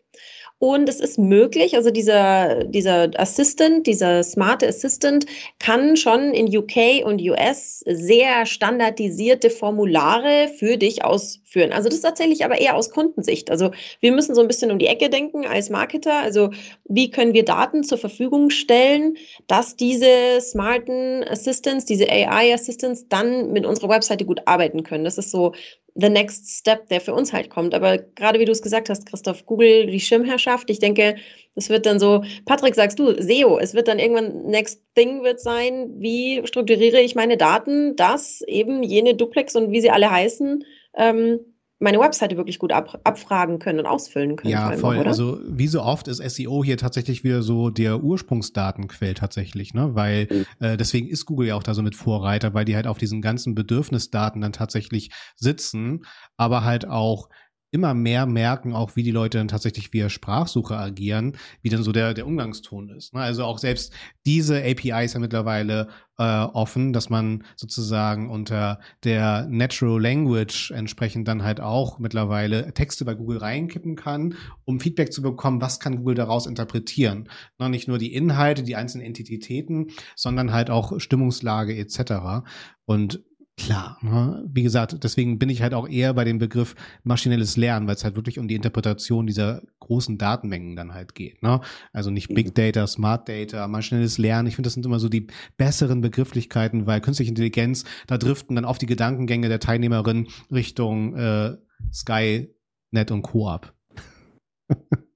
[0.60, 5.28] Und es ist möglich, also dieser, dieser Assistant, dieser smarte Assistant
[5.60, 11.72] kann schon in UK und US sehr standardisierte Formulare für dich ausführen.
[11.72, 13.52] Also das ist tatsächlich aber eher aus Kundensicht.
[13.52, 16.16] Also wir müssen so ein bisschen um die Ecke denken als Marketer.
[16.16, 16.50] Also
[16.86, 23.54] wie können wir Daten zur Verfügung stellen, dass diese smarten Assistants, diese AI Assistants dann
[23.54, 25.04] mit unserer Webseite gut arbeiten können.
[25.04, 25.54] Das ist so
[26.00, 27.74] the next step, der für uns halt kommt.
[27.74, 31.16] Aber gerade wie du es gesagt hast, Christoph, Google, die Schirmherrschaft, ich denke,
[31.56, 35.40] es wird dann so, Patrick, sagst du, SEO, es wird dann irgendwann next thing wird
[35.40, 40.64] sein, wie strukturiere ich meine Daten, dass eben jene Duplex und wie sie alle heißen,
[40.96, 41.40] ähm,
[41.80, 44.52] meine Webseite wirklich gut ab, abfragen können und ausfüllen können.
[44.52, 44.98] Ja, voll.
[44.98, 45.08] Oder?
[45.08, 49.94] Also wie so oft ist SEO hier tatsächlich wieder so der Ursprungsdatenquell tatsächlich, ne?
[49.94, 50.46] Weil mhm.
[50.66, 53.22] äh, deswegen ist Google ja auch da so mit Vorreiter, weil die halt auf diesen
[53.22, 56.06] ganzen Bedürfnisdaten dann tatsächlich sitzen,
[56.36, 57.30] aber halt auch
[57.72, 61.92] immer mehr merken, auch wie die Leute dann tatsächlich via Sprachsuche agieren, wie dann so
[61.92, 63.14] der, der Umgangston ist.
[63.14, 63.20] Ne?
[63.20, 63.94] Also auch selbst
[64.26, 71.28] diese API ist ja mittlerweile äh, offen, dass man sozusagen unter der Natural Language entsprechend
[71.28, 75.98] dann halt auch mittlerweile Texte bei Google reinkippen kann, um Feedback zu bekommen, was kann
[75.98, 77.30] Google daraus interpretieren.
[77.60, 77.70] Ne?
[77.70, 82.46] Nicht nur die Inhalte, die einzelnen Entitäten, sondern halt auch Stimmungslage etc.
[82.86, 83.24] Und
[83.60, 84.46] Klar, ne?
[84.48, 88.04] wie gesagt, deswegen bin ich halt auch eher bei dem Begriff maschinelles Lernen, weil es
[88.04, 91.42] halt wirklich um die Interpretation dieser großen Datenmengen dann halt geht.
[91.42, 91.60] Ne?
[91.92, 92.54] Also nicht Big mhm.
[92.54, 94.48] Data, Smart Data, maschinelles Lernen.
[94.48, 95.28] Ich finde, das sind immer so die
[95.58, 101.58] besseren Begrifflichkeiten, weil künstliche Intelligenz, da driften dann auf die Gedankengänge der Teilnehmerin Richtung äh,
[101.92, 102.54] Sky,
[102.92, 103.50] Net und Co.
[103.50, 103.74] ab.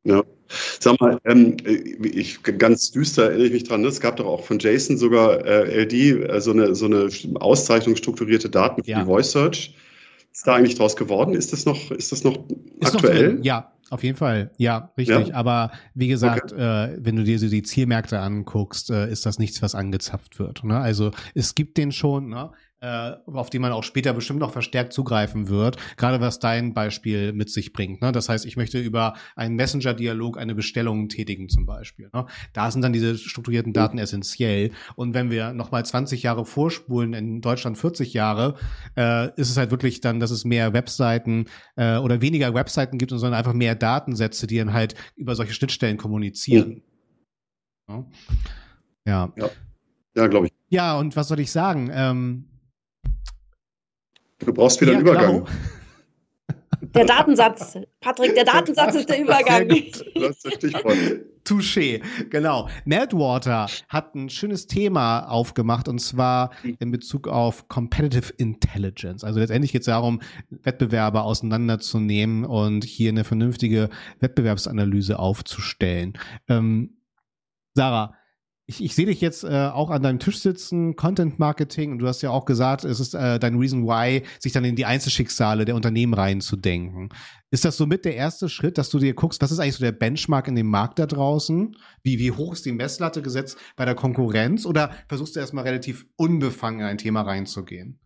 [0.04, 0.24] Ja.
[0.80, 3.88] Sag mal, ähm, ich ganz düster erinnere ich mich dran, ne?
[3.88, 7.96] es gab doch auch von Jason sogar äh, LD äh, so, eine, so eine Auszeichnung
[7.96, 9.00] strukturierte Daten für ja.
[9.00, 9.76] die Voice Search.
[10.34, 11.34] Ist da eigentlich draus geworden?
[11.34, 12.38] Ist das noch, ist das noch
[12.80, 13.34] ist aktuell?
[13.34, 14.52] Noch ja, auf jeden Fall.
[14.58, 15.28] Ja, richtig.
[15.28, 15.36] Ja?
[15.36, 16.94] Aber wie gesagt, okay.
[16.94, 20.64] äh, wenn du dir so die Zielmärkte anguckst, äh, ist das nichts, was angezapft wird.
[20.64, 20.80] Ne?
[20.80, 22.52] Also es gibt den schon, ne?
[22.82, 27.32] Äh, auf die man auch später bestimmt noch verstärkt zugreifen wird, gerade was dein Beispiel
[27.32, 28.02] mit sich bringt.
[28.02, 28.12] Ne?
[28.12, 32.10] Das heißt, ich möchte über einen Messenger-Dialog eine Bestellung tätigen zum Beispiel.
[32.12, 32.26] Ne?
[32.54, 34.04] Da sind dann diese strukturierten Daten mhm.
[34.04, 34.72] essentiell.
[34.96, 38.56] Und wenn wir nochmal 20 Jahre vorspulen, in Deutschland 40 Jahre,
[38.98, 43.12] äh, ist es halt wirklich dann, dass es mehr Webseiten äh, oder weniger Webseiten gibt,
[43.12, 46.82] sondern einfach mehr Datensätze, die dann halt über solche Schnittstellen kommunizieren.
[47.88, 48.06] Mhm.
[49.06, 49.32] Ja.
[49.36, 49.50] Ja,
[50.16, 50.54] ja glaube ich.
[50.70, 51.92] Ja, und was soll ich sagen?
[51.94, 52.46] Ähm,
[54.46, 55.32] Du brauchst wieder ja, einen Übergang.
[55.32, 55.48] Genau.
[56.96, 57.78] Der Datensatz.
[58.00, 59.68] Patrick, der Datensatz ist der Übergang.
[59.68, 60.98] Das ist das Stichwort.
[61.46, 62.70] Touché, genau.
[62.86, 69.24] Meltwater hat ein schönes Thema aufgemacht und zwar in Bezug auf Competitive Intelligence.
[69.24, 76.14] Also letztendlich geht es darum, Wettbewerbe auseinanderzunehmen und hier eine vernünftige Wettbewerbsanalyse aufzustellen.
[76.48, 76.98] Ähm,
[77.74, 78.14] Sarah,
[78.68, 82.08] ich, ich sehe dich jetzt äh, auch an deinem Tisch sitzen, Content Marketing, und du
[82.08, 85.66] hast ja auch gesagt, es ist äh, dein Reason Why, sich dann in die Einzelschicksale
[85.66, 87.10] der Unternehmen reinzudenken.
[87.50, 89.92] Ist das somit der erste Schritt, dass du dir guckst, was ist eigentlich so der
[89.92, 91.76] Benchmark in dem Markt da draußen?
[92.04, 94.66] Wie, wie hoch ist die Messlatte gesetzt bei der Konkurrenz?
[94.66, 98.00] Oder versuchst du erstmal relativ unbefangen in ein Thema reinzugehen?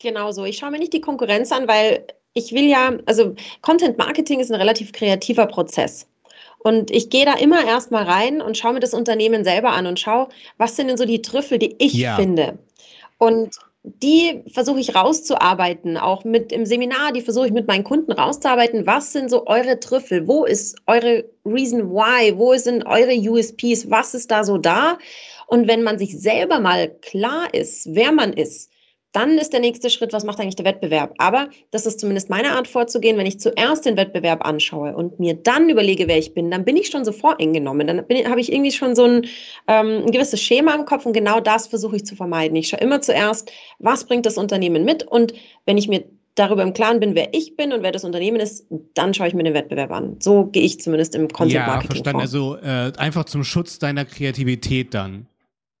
[0.00, 0.44] Genau so.
[0.44, 4.50] Ich schaue mir nicht die Konkurrenz an, weil ich will ja, also Content Marketing ist
[4.50, 6.08] ein relativ kreativer Prozess.
[6.62, 9.98] Und ich gehe da immer erstmal rein und schaue mir das Unternehmen selber an und
[9.98, 12.16] schaue, was sind denn so die Trüffel, die ich ja.
[12.16, 12.58] finde.
[13.18, 18.12] Und die versuche ich rauszuarbeiten, auch mit im Seminar, die versuche ich mit meinen Kunden
[18.12, 18.86] rauszuarbeiten.
[18.86, 20.28] Was sind so eure Trüffel?
[20.28, 22.38] Wo ist eure Reason Why?
[22.38, 23.90] Wo sind eure USPs?
[23.90, 24.98] Was ist da so da?
[25.48, 28.71] Und wenn man sich selber mal klar ist, wer man ist,
[29.12, 31.14] dann ist der nächste Schritt, was macht eigentlich der Wettbewerb?
[31.18, 33.18] Aber das ist zumindest meine Art vorzugehen.
[33.18, 36.78] Wenn ich zuerst den Wettbewerb anschaue und mir dann überlege, wer ich bin, dann bin
[36.78, 37.86] ich schon so voreingenommen.
[37.86, 39.26] Dann habe ich irgendwie schon so ein,
[39.68, 42.56] ähm, ein gewisses Schema im Kopf und genau das versuche ich zu vermeiden.
[42.56, 45.34] Ich schaue immer zuerst, was bringt das Unternehmen mit und
[45.66, 48.66] wenn ich mir darüber im Klaren bin, wer ich bin und wer das Unternehmen ist,
[48.94, 50.16] dann schaue ich mir den Wettbewerb an.
[50.20, 52.28] So gehe ich zumindest im Content Marketing Ja, verstanden.
[52.28, 52.56] Vor.
[52.56, 55.26] Also äh, einfach zum Schutz deiner Kreativität dann.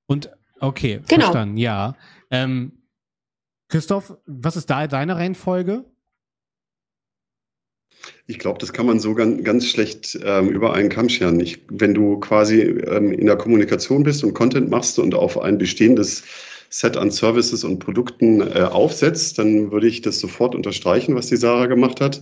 [0.06, 1.22] Und okay, genau.
[1.22, 1.94] verstanden, ja.
[2.30, 2.72] Ähm,
[3.72, 5.86] Christoph, was ist da deine Reihenfolge?
[8.26, 11.40] Ich glaube, das kann man so ganz, ganz schlecht ähm, über einen Kamm scheren.
[11.40, 15.56] Ich, wenn du quasi ähm, in der Kommunikation bist und Content machst und auf ein
[15.56, 16.22] bestehendes
[16.68, 21.36] Set an Services und Produkten äh, aufsetzt, dann würde ich das sofort unterstreichen, was die
[21.36, 22.20] Sarah gemacht hat.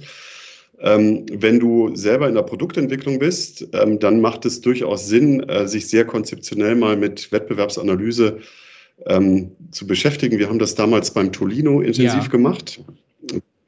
[0.78, 5.66] Ähm, wenn du selber in der Produktentwicklung bist, ähm, dann macht es durchaus Sinn, äh,
[5.66, 8.38] sich sehr konzeptionell mal mit Wettbewerbsanalyse
[9.06, 10.38] ähm, zu beschäftigen.
[10.38, 12.28] Wir haben das damals beim Tolino intensiv ja.
[12.28, 12.82] gemacht,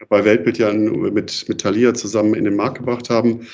[0.08, 3.46] bei Weltbild ja mit, mit Thalia zusammen in den Markt gebracht haben.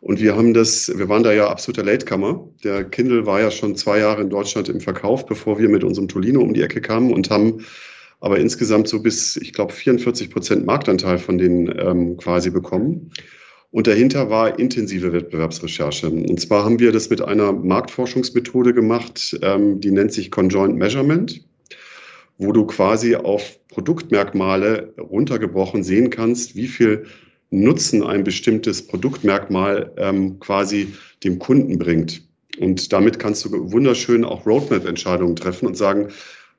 [0.00, 2.48] Und wir haben das, wir waren da ja absoluter Latecomer.
[2.64, 6.08] Der Kindle war ja schon zwei Jahre in Deutschland im Verkauf, bevor wir mit unserem
[6.08, 7.64] Tolino um die Ecke kamen und haben
[8.18, 13.10] aber insgesamt so bis, ich glaube, 44 Prozent Marktanteil von denen ähm, quasi bekommen.
[13.72, 16.10] Und dahinter war intensive Wettbewerbsrecherche.
[16.10, 21.42] Und zwar haben wir das mit einer Marktforschungsmethode gemacht, ähm, die nennt sich Conjoint Measurement,
[22.36, 27.06] wo du quasi auf Produktmerkmale runtergebrochen sehen kannst, wie viel
[27.50, 30.92] Nutzen ein bestimmtes Produktmerkmal ähm, quasi
[31.24, 32.22] dem Kunden bringt.
[32.58, 36.08] Und damit kannst du wunderschön auch Roadmap-Entscheidungen treffen und sagen,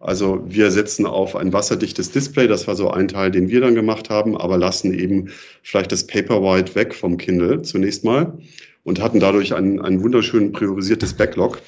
[0.03, 3.73] also wir setzen auf ein wasserdichtes Display, das war so ein Teil, den wir dann
[3.73, 5.29] gemacht haben, aber lassen eben
[5.61, 8.37] vielleicht das Paperwhite weg vom Kindle zunächst mal
[8.83, 11.61] und hatten dadurch ein, ein wunderschön priorisiertes Backlog.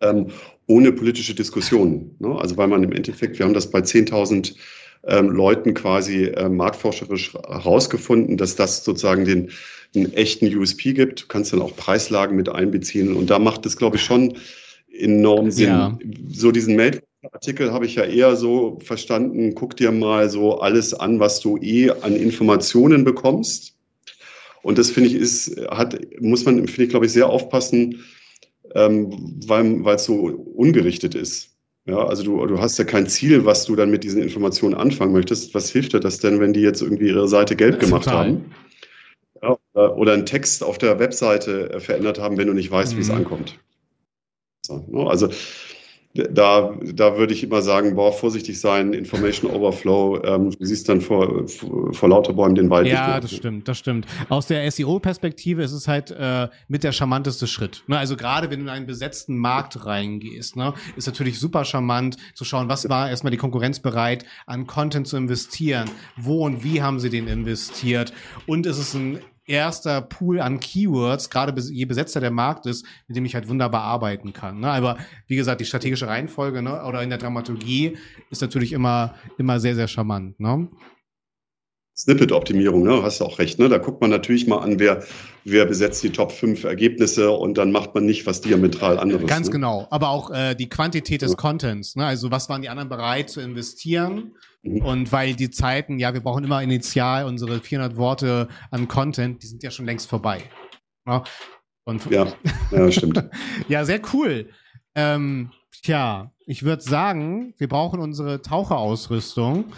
[0.00, 0.26] Ähm,
[0.66, 2.14] ohne politische Diskussionen.
[2.18, 2.36] Ne?
[2.38, 4.54] Also weil man im Endeffekt, wir haben das bei 10.000
[5.06, 9.50] ähm, Leuten quasi äh, marktforscherisch herausgefunden, dass das sozusagen den,
[9.94, 11.22] den echten USP gibt.
[11.22, 14.36] Du kannst dann auch Preislagen mit einbeziehen und da macht es, glaube ich, schon
[14.92, 15.68] enorm Sinn.
[15.68, 15.98] Ja.
[16.30, 20.94] So diesen Meld Artikel habe ich ja eher so verstanden, guck dir mal so alles
[20.94, 23.74] an, was du eh an Informationen bekommst.
[24.62, 28.04] Und das finde ich ist, hat, muss man, finde ich, glaube ich, sehr aufpassen,
[28.74, 30.14] ähm, weil es so
[30.54, 31.56] ungerichtet ist.
[31.86, 35.12] Ja, also du, du hast ja kein Ziel, was du dann mit diesen Informationen anfangen
[35.12, 35.54] möchtest.
[35.54, 38.26] Was hilft dir das denn, wenn die jetzt irgendwie ihre Seite gelb gemacht Total.
[38.26, 38.54] haben?
[39.42, 42.96] Ja, oder einen Text auf der Webseite äh, verändert haben, wenn du nicht weißt, mhm.
[42.98, 43.14] wie es mhm.
[43.14, 43.58] ankommt.
[44.66, 45.08] So, ne?
[45.08, 45.30] also
[46.30, 51.00] da, da würde ich immer sagen, boah, vorsichtig sein, Information Overflow, ähm, du siehst dann
[51.00, 52.88] vor, vor lauter Bäumen den Wald.
[52.88, 54.06] Ja, das stimmt, das stimmt.
[54.28, 57.84] Aus der SEO-Perspektive ist es halt äh, mit der charmanteste Schritt.
[57.86, 57.98] Ne?
[57.98, 62.44] Also gerade wenn du in einen besetzten Markt reingehst, ne, ist natürlich super charmant zu
[62.44, 66.98] schauen, was war erstmal die Konkurrenz bereit, an Content zu investieren, wo und wie haben
[66.98, 68.12] sie den investiert
[68.46, 73.16] und ist es ein erster Pool an Keywords, gerade je besetzter der Markt ist, mit
[73.16, 74.60] dem ich halt wunderbar arbeiten kann.
[74.60, 74.70] Ne?
[74.70, 77.96] Aber wie gesagt, die strategische Reihenfolge ne, oder in der Dramaturgie
[78.30, 80.38] ist natürlich immer, immer sehr, sehr charmant.
[80.38, 80.68] Ne?
[81.98, 83.02] Snippet-Optimierung, ne?
[83.02, 83.58] hast du auch recht.
[83.58, 83.68] Ne?
[83.68, 85.02] Da guckt man natürlich mal an, wer,
[85.44, 89.26] wer besetzt die Top 5 Ergebnisse und dann macht man nicht was diametral anderes.
[89.26, 89.54] Ganz ne?
[89.54, 89.88] genau.
[89.90, 91.36] Aber auch äh, die Quantität des ja.
[91.36, 91.96] Contents.
[91.96, 92.06] Ne?
[92.06, 94.36] Also was waren die anderen bereit zu investieren?
[94.62, 94.82] Mhm.
[94.82, 99.48] Und weil die Zeiten, ja, wir brauchen immer initial unsere 400 Worte an Content, die
[99.48, 100.42] sind ja schon längst vorbei.
[101.04, 101.24] Ne?
[101.84, 102.32] Und ja,
[102.70, 103.24] ja, stimmt.
[103.68, 104.50] ja, sehr cool.
[104.94, 105.50] Ähm,
[105.82, 109.72] tja, ich würde sagen, wir brauchen unsere Taucherausrüstung.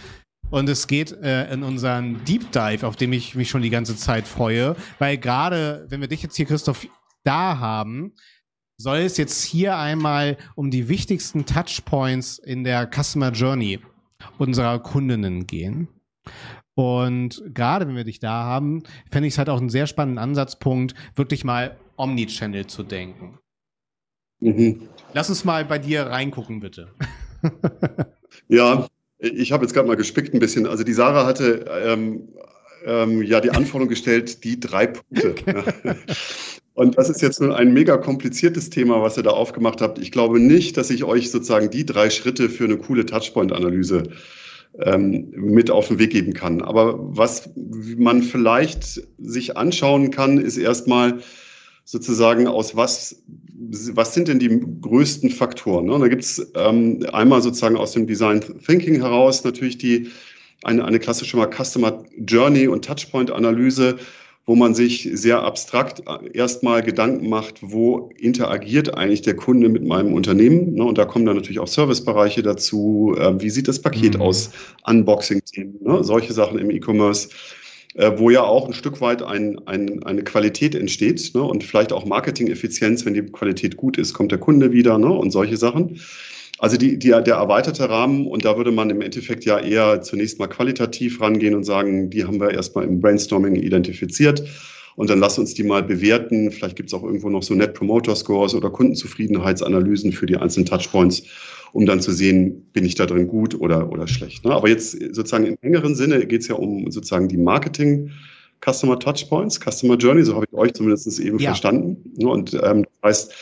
[0.51, 3.97] Und es geht äh, in unseren Deep Dive, auf dem ich mich schon die ganze
[3.97, 6.87] Zeit freue, weil gerade, wenn wir dich jetzt hier, Christoph,
[7.23, 8.15] da haben,
[8.77, 13.79] soll es jetzt hier einmal um die wichtigsten Touchpoints in der Customer Journey
[14.39, 15.89] unserer Kundinnen gehen.
[16.75, 20.19] Und gerade wenn wir dich da haben, fände ich es halt auch einen sehr spannenden
[20.19, 23.39] Ansatzpunkt, wirklich mal Omnichannel zu denken.
[24.41, 24.89] Mhm.
[25.13, 26.95] Lass uns mal bei dir reingucken, bitte.
[28.49, 28.89] ja,
[29.21, 30.67] ich habe jetzt gerade mal gespickt ein bisschen.
[30.67, 32.29] Also die Sarah hatte ähm,
[32.85, 35.35] ähm, ja die Anforderung gestellt, die drei Punkte.
[36.75, 39.99] Und das ist jetzt nun ein mega kompliziertes Thema, was ihr da aufgemacht habt.
[39.99, 44.05] Ich glaube nicht, dass ich euch sozusagen die drei Schritte für eine coole Touchpoint-Analyse
[44.79, 46.63] ähm, mit auf den Weg geben kann.
[46.63, 51.19] Aber was man vielleicht sich anschauen kann, ist erstmal
[51.85, 53.23] sozusagen aus was
[53.93, 55.87] was sind denn die größten Faktoren?
[55.87, 55.99] Ne?
[55.99, 60.09] Da gibt es ähm, einmal sozusagen aus dem Design Thinking heraus natürlich die,
[60.63, 63.99] eine, eine klassische mal Customer Journey und Touchpoint-Analyse,
[64.47, 70.15] wo man sich sehr abstrakt erstmal Gedanken macht, wo interagiert eigentlich der Kunde mit meinem
[70.15, 70.75] Unternehmen.
[70.75, 70.85] Ne?
[70.85, 73.15] Und da kommen dann natürlich auch Servicebereiche dazu.
[73.19, 74.23] Äh, wie sieht das Paket mhm.
[74.23, 74.51] aus?
[74.87, 76.03] Unboxing-Themen, ne?
[76.03, 77.29] solche Sachen im E-Commerce.
[77.95, 81.43] Äh, wo ja auch ein Stück weit ein, ein, eine Qualität entsteht ne?
[81.43, 85.11] und vielleicht auch Marketing-Effizienz, wenn die Qualität gut ist, kommt der Kunde wieder ne?
[85.11, 85.99] und solche Sachen.
[86.61, 90.39] Also die, die, der erweiterte Rahmen, und da würde man im Endeffekt ja eher zunächst
[90.39, 94.45] mal qualitativ rangehen und sagen, die haben wir erstmal im Brainstorming identifiziert.
[94.95, 96.51] Und dann lass uns die mal bewerten.
[96.51, 100.67] Vielleicht gibt es auch irgendwo noch so Net Promoter Scores oder Kundenzufriedenheitsanalysen für die einzelnen
[100.67, 101.23] Touchpoints,
[101.73, 104.45] um dann zu sehen, bin ich da drin gut oder, oder schlecht.
[104.45, 104.53] Ne?
[104.53, 108.11] Aber jetzt sozusagen im engeren Sinne geht es ja um sozusagen die Marketing-
[108.63, 111.51] Customer Touchpoints, Customer Journey, so habe ich euch zumindest eben ja.
[111.51, 111.97] verstanden.
[112.17, 112.29] Ne?
[112.29, 113.35] Und ähm, das heißt,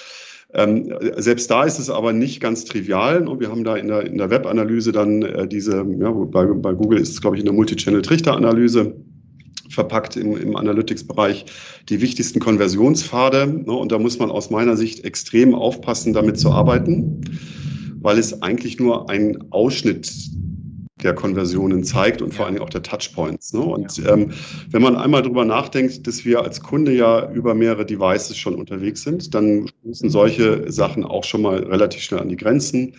[0.54, 3.28] ähm, selbst da ist es aber nicht ganz trivial.
[3.28, 6.72] Und wir haben da in der, in der Web-Analyse dann äh, diese, ja, bei, bei
[6.72, 8.94] Google ist es, glaube ich, in der Multichannel-Trichter-Analyse
[9.68, 11.44] verpackt im, im Analytics-Bereich
[11.90, 13.46] die wichtigsten Konversionspfade.
[13.46, 17.20] Ne, und da muss man aus meiner Sicht extrem aufpassen, damit zu arbeiten,
[18.00, 20.10] weil es eigentlich nur ein Ausschnitt
[21.02, 23.52] der Konversionen zeigt und vor allen Dingen auch der Touchpoints.
[23.52, 23.60] Ne?
[23.60, 24.32] Und ähm,
[24.70, 29.02] wenn man einmal drüber nachdenkt, dass wir als Kunde ja über mehrere Devices schon unterwegs
[29.02, 32.94] sind, dann müssen solche Sachen auch schon mal relativ schnell an die Grenzen.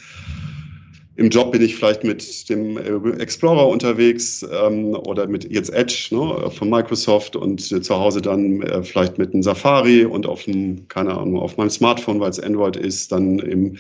[1.18, 6.08] Im Job bin ich vielleicht mit dem äh, Explorer unterwegs ähm, oder mit jetzt Edge
[6.12, 10.46] ne, von Microsoft und äh, zu Hause dann äh, vielleicht mit einem Safari und auf
[10.46, 13.76] dem, keine Ahnung, auf meinem Smartphone, weil es Android ist, dann im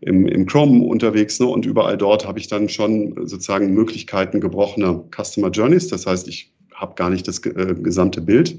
[0.00, 1.46] im, im Chrome unterwegs ne?
[1.46, 5.88] und überall dort habe ich dann schon sozusagen Möglichkeiten gebrochener Customer Journeys.
[5.88, 8.58] Das heißt, ich habe gar nicht das äh, gesamte Bild.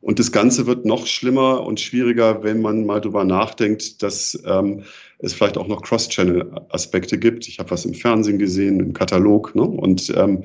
[0.00, 4.84] Und das Ganze wird noch schlimmer und schwieriger, wenn man mal drüber nachdenkt, dass ähm,
[5.18, 7.48] es vielleicht auch noch Cross-Channel-Aspekte gibt.
[7.48, 9.54] Ich habe was im Fernsehen gesehen, im Katalog.
[9.54, 9.62] Ne?
[9.62, 10.44] Und ähm,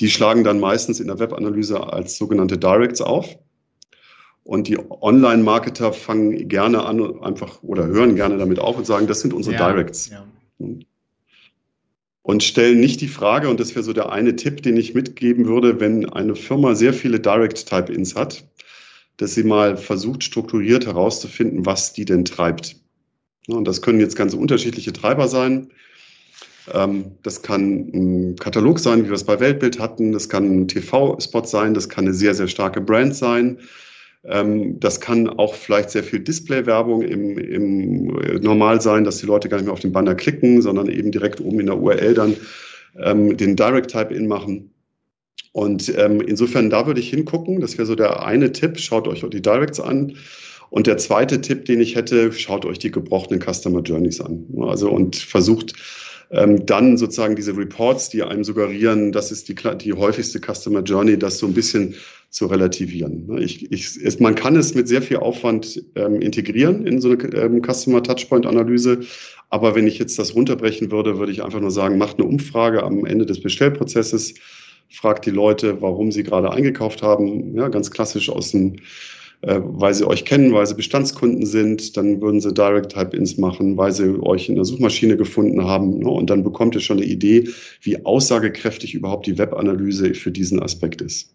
[0.00, 3.36] die schlagen dann meistens in der Webanalyse als sogenannte Directs auf.
[4.44, 9.20] Und die Online-Marketer fangen gerne an, einfach oder hören gerne damit auf und sagen, das
[9.20, 10.10] sind unsere ja, Directs.
[10.10, 10.26] Ja.
[12.22, 15.46] Und stellen nicht die Frage, und das wäre so der eine Tipp, den ich mitgeben
[15.46, 18.44] würde, wenn eine Firma sehr viele Direct-Type-Ins hat,
[19.16, 22.76] dass sie mal versucht, strukturiert herauszufinden, was die denn treibt.
[23.48, 25.70] Und das können jetzt ganz unterschiedliche Treiber sein.
[26.72, 30.12] Ähm, das kann ein Katalog sein, wie wir es bei Weltbild hatten.
[30.12, 31.74] Das kann ein TV-Spot sein.
[31.74, 33.58] Das kann eine sehr, sehr starke Brand sein.
[34.24, 39.26] Ähm, das kann auch vielleicht sehr viel Display-Werbung im, im äh, normal sein, dass die
[39.26, 42.14] Leute gar nicht mehr auf den Banner klicken, sondern eben direkt oben in der URL
[42.14, 42.36] dann
[43.02, 44.72] ähm, den Direct-Type-In machen.
[45.52, 47.60] Und ähm, insofern, da würde ich hingucken.
[47.60, 48.78] Das wäre so der eine Tipp.
[48.78, 50.16] Schaut euch die Directs an.
[50.70, 54.46] Und der zweite Tipp, den ich hätte, schaut euch die gebrochenen Customer Journeys an.
[54.60, 55.74] Also und versucht
[56.32, 61.18] ähm, dann sozusagen diese Reports, die einem suggerieren, das ist die, die häufigste Customer Journey,
[61.18, 61.94] das so ein bisschen
[62.30, 63.26] zu relativieren.
[63.26, 67.10] Ne, ich, ich, es, man kann es mit sehr viel Aufwand ähm, integrieren in so
[67.10, 69.00] eine ähm, Customer Touchpoint Analyse.
[69.50, 72.82] Aber wenn ich jetzt das runterbrechen würde, würde ich einfach nur sagen, macht eine Umfrage
[72.82, 74.32] am Ende des Bestellprozesses,
[74.88, 77.54] fragt die Leute, warum sie gerade eingekauft haben.
[77.54, 78.76] Ja, ganz klassisch aus dem
[79.42, 83.76] äh, weil sie euch kennen, weil sie Bestandskunden sind, dann würden sie Direct Type-Ins machen,
[83.76, 85.98] weil sie euch in der Suchmaschine gefunden haben.
[85.98, 86.08] Ne?
[86.08, 87.48] Und dann bekommt ihr schon eine Idee,
[87.80, 91.34] wie aussagekräftig überhaupt die Webanalyse für diesen Aspekt ist.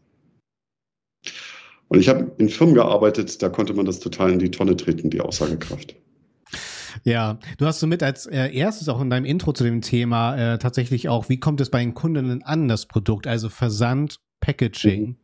[1.89, 5.09] Und ich habe in Firmen gearbeitet, da konnte man das total in die Tonne treten,
[5.09, 5.95] die Aussagekraft.
[7.03, 10.57] Ja, du hast somit als äh, erstes auch in deinem Intro zu dem Thema äh,
[10.59, 15.01] tatsächlich auch, wie kommt es bei den Kundinnen an, das Produkt, also Versand, Packaging.
[15.01, 15.15] Mhm.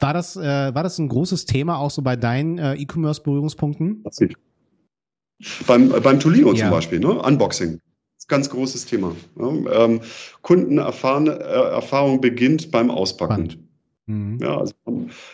[0.00, 0.40] War das, äh,
[0.74, 4.02] war das ein großes Thema auch so bei deinen äh, E-Commerce-Berührungspunkten?
[5.66, 6.64] Beim, beim Tolino ja.
[6.64, 7.12] zum Beispiel, ne?
[7.22, 7.80] Unboxing.
[8.28, 9.16] Ganz großes Thema.
[9.38, 9.84] Ja?
[9.84, 10.00] Ähm,
[10.42, 13.68] Kundenerfahrung äh, beginnt beim Auspacken.
[14.06, 14.38] Mhm.
[14.40, 14.74] Ja, also,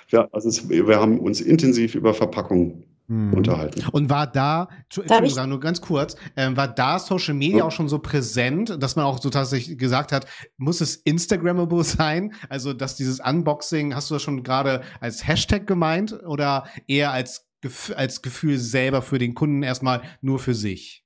[0.08, 3.34] wir, also es, wir haben uns intensiv über Verpackung mhm.
[3.34, 3.84] unterhalten.
[3.92, 7.64] Und war da, Entschuldigung, nur ganz kurz, äh, war da Social Media ja.
[7.64, 12.34] auch schon so präsent, dass man auch so tatsächlich gesagt hat, muss es Instagrammable sein?
[12.48, 17.48] Also, dass dieses Unboxing, hast du das schon gerade als Hashtag gemeint oder eher als,
[17.94, 21.05] als Gefühl selber für den Kunden erstmal nur für sich?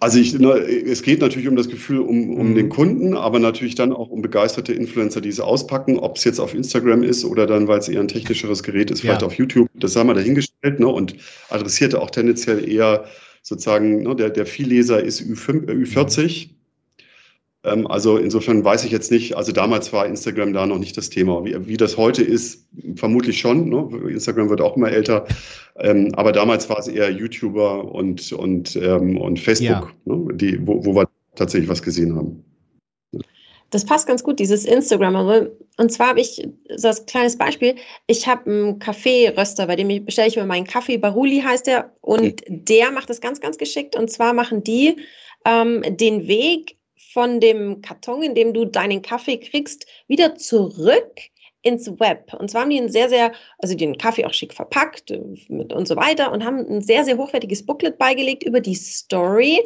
[0.00, 2.54] Also ich, ne, es geht natürlich um das Gefühl um, um mhm.
[2.56, 6.40] den Kunden, aber natürlich dann auch um begeisterte Influencer, die es auspacken, ob es jetzt
[6.40, 9.26] auf Instagram ist oder dann, weil es eher ein technischeres Gerät ist, vielleicht ja.
[9.26, 9.68] auf YouTube.
[9.74, 11.14] Das haben wir dahingestellt ne, und
[11.50, 13.04] adressierte auch tendenziell eher
[13.42, 16.50] sozusagen, ne, der, der Vielleser ist Ü5, Ü40.
[17.64, 21.10] Ähm, also insofern weiß ich jetzt nicht, also damals war Instagram da noch nicht das
[21.10, 21.44] Thema.
[21.44, 23.68] Wie, wie das heute ist, vermutlich schon.
[23.68, 23.88] Ne?
[24.10, 25.26] Instagram wird auch immer älter.
[25.76, 30.14] Ähm, aber damals war es eher YouTuber und, und, ähm, und Facebook, ja.
[30.14, 30.34] ne?
[30.34, 32.44] die, wo, wo wir tatsächlich was gesehen haben.
[33.70, 35.48] Das passt ganz gut, dieses Instagram.
[35.78, 36.46] Und zwar habe ich
[36.76, 40.98] so als kleines Beispiel, ich habe einen Kaffeeröster, bei dem bestelle ich mir meinen Kaffee,
[40.98, 42.64] Baruli heißt der, und mhm.
[42.66, 43.96] der macht das ganz, ganz geschickt.
[43.96, 44.96] Und zwar machen die
[45.46, 46.76] ähm, den Weg
[47.12, 51.20] von dem Karton, in dem du deinen Kaffee kriegst, wieder zurück
[51.62, 52.34] ins Web.
[52.34, 55.86] Und zwar haben die einen sehr, sehr, also den Kaffee auch schick verpackt äh, und
[55.86, 59.60] so weiter und haben ein sehr, sehr hochwertiges Booklet beigelegt über die Story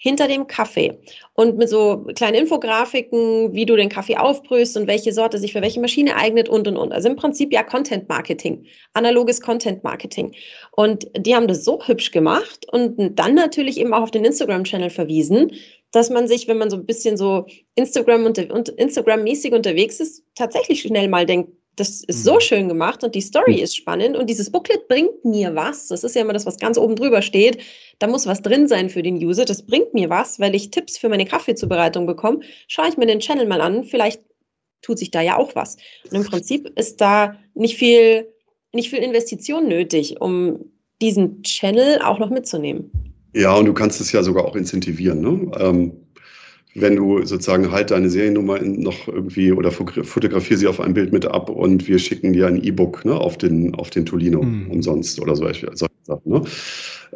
[0.00, 1.00] hinter dem Kaffee
[1.34, 5.60] und mit so kleinen Infografiken, wie du den Kaffee aufbrühst und welche Sorte sich für
[5.60, 6.92] welche Maschine eignet und und und.
[6.92, 10.34] Also im Prinzip ja Content Marketing, analoges Content Marketing.
[10.70, 14.90] Und die haben das so hübsch gemacht und dann natürlich eben auch auf den Instagram-Channel
[14.90, 15.50] verwiesen,
[15.90, 20.82] dass man sich, wenn man so ein bisschen so Instagram und Instagram-mäßig unterwegs ist, tatsächlich
[20.82, 22.40] schnell mal denkt, das ist so mhm.
[22.40, 23.62] schön gemacht und die Story mhm.
[23.62, 25.88] ist spannend und dieses Booklet bringt mir was.
[25.88, 27.58] Das ist ja immer das, was ganz oben drüber steht.
[27.98, 29.44] Da muss was drin sein für den User.
[29.44, 32.40] Das bringt mir was, weil ich Tipps für meine Kaffeezubereitung bekomme.
[32.66, 33.84] Schaue ich mir den Channel mal an.
[33.84, 34.22] Vielleicht
[34.82, 35.76] tut sich da ja auch was.
[36.10, 38.28] Und im Prinzip ist da nicht viel,
[38.72, 40.64] nicht viel Investition nötig, um
[41.00, 42.90] diesen Channel auch noch mitzunehmen.
[43.34, 45.20] Ja, und du kannst es ja sogar auch incentivieren.
[45.20, 45.50] Ne?
[45.60, 46.07] Ähm
[46.74, 51.26] wenn du sozusagen halt deine Seriennummer noch irgendwie oder fotografier sie auf ein Bild mit
[51.26, 54.70] ab und wir schicken dir ein E-Book ne, auf, den, auf den Tolino mhm.
[54.70, 56.30] umsonst oder solche, solche Sachen.
[56.30, 56.42] Ne?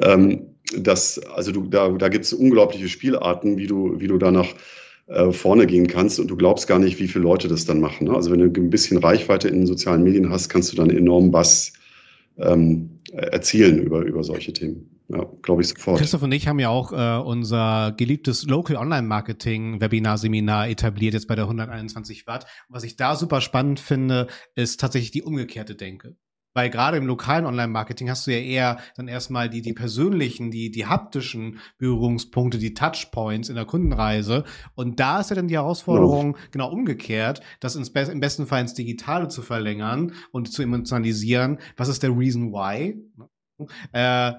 [0.00, 0.46] Ähm,
[0.78, 4.48] das, also du, da, da gibt es unglaubliche Spielarten, wie du, wie du danach
[5.06, 8.06] äh, vorne gehen kannst und du glaubst gar nicht, wie viele Leute das dann machen.
[8.06, 8.14] Ne?
[8.14, 11.72] Also wenn du ein bisschen Reichweite in sozialen Medien hast, kannst du dann enorm Bass
[12.38, 14.91] ähm, erzielen über, über solche Themen.
[15.08, 15.98] Ja, glaube ich sofort.
[15.98, 21.14] Christoph und ich haben ja auch äh, unser geliebtes Local Online Marketing Webinar Seminar etabliert
[21.14, 22.46] jetzt bei der 121 Watt.
[22.68, 26.16] Was ich da super spannend finde, ist tatsächlich die umgekehrte Denke.
[26.54, 30.70] Weil gerade im lokalen Online-Marketing hast du ja eher dann erstmal die, die persönlichen, die,
[30.70, 34.44] die haptischen Berührungspunkte, die Touchpoints in der Kundenreise.
[34.74, 36.42] Und da ist ja dann die Herausforderung ja.
[36.50, 41.58] genau umgekehrt, das ins Be im besten Fall ins Digitale zu verlängern und zu emotionalisieren.
[41.76, 43.00] Was ist der Reason why?
[43.92, 44.32] Äh,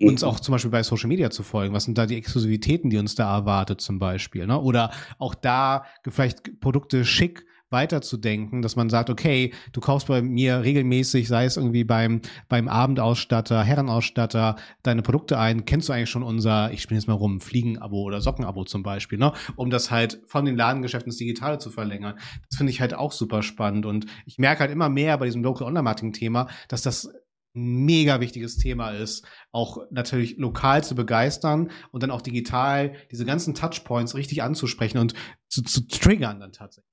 [0.00, 1.74] uns auch zum Beispiel bei Social Media zu folgen.
[1.74, 4.46] Was sind da die Exklusivitäten, die uns da erwartet zum Beispiel?
[4.46, 4.60] Ne?
[4.60, 10.62] Oder auch da vielleicht Produkte schick weiterzudenken, dass man sagt, okay, du kaufst bei mir
[10.62, 16.22] regelmäßig, sei es irgendwie beim, beim Abendausstatter, Herrenausstatter, deine Produkte ein, kennst du eigentlich schon
[16.22, 19.32] unser, ich spiele jetzt mal rum, Fliegenabo oder Sockenabo zum Beispiel, ne?
[19.56, 22.16] um das halt von den Ladengeschäften ins Digitale zu verlängern.
[22.48, 25.42] Das finde ich halt auch super spannend und ich merke halt immer mehr bei diesem
[25.42, 27.10] Local Online Marketing Thema, dass das
[27.56, 33.54] mega wichtiges Thema ist, auch natürlich lokal zu begeistern und dann auch digital diese ganzen
[33.54, 35.14] Touchpoints richtig anzusprechen und
[35.48, 36.86] zu, zu triggern dann tatsächlich.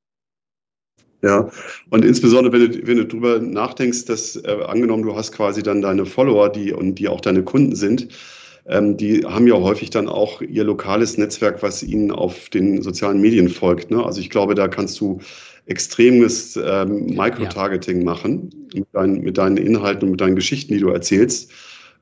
[1.22, 1.50] Ja,
[1.90, 5.82] und insbesondere, wenn du, wenn du drüber nachdenkst, dass äh, angenommen, du hast quasi dann
[5.82, 8.10] deine Follower, die und die auch deine Kunden sind,
[8.66, 13.22] ähm, die haben ja häufig dann auch ihr lokales Netzwerk, was ihnen auf den sozialen
[13.22, 13.90] Medien folgt.
[13.90, 14.04] Ne?
[14.04, 15.20] Also ich glaube, da kannst du
[15.66, 18.06] extremes ähm, Microtargeting ja.
[18.06, 21.52] machen mit, dein, mit deinen Inhalten und mit deinen Geschichten, die du erzählst.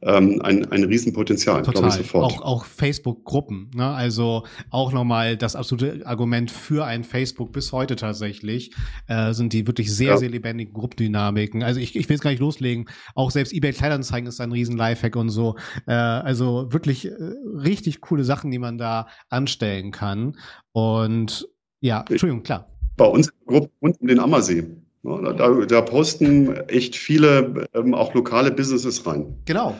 [0.03, 2.33] Ähm, ein, ein Riesenpotenzial, glaube ich sofort.
[2.33, 3.87] Auch, auch Facebook-Gruppen, ne?
[3.87, 8.73] also auch nochmal das absolute Argument für ein Facebook bis heute tatsächlich,
[9.07, 10.17] äh, sind die wirklich sehr, ja.
[10.17, 11.61] sehr lebendigen Gruppendynamiken.
[11.61, 14.75] Also ich, ich will es gar nicht loslegen, auch selbst eBay Kleinanzeigen ist ein riesen
[14.75, 15.55] Lifehack und so.
[15.85, 17.13] Äh, also wirklich äh,
[17.63, 20.35] richtig coole Sachen, die man da anstellen kann.
[20.71, 21.47] Und
[21.79, 22.70] ja, Entschuldigung, klar
[23.01, 24.63] bei uns in der Gruppe rund um den Ammersee.
[25.03, 29.25] Da, da, posten echt viele ähm, auch lokale Businesses rein.
[29.45, 29.75] Genau.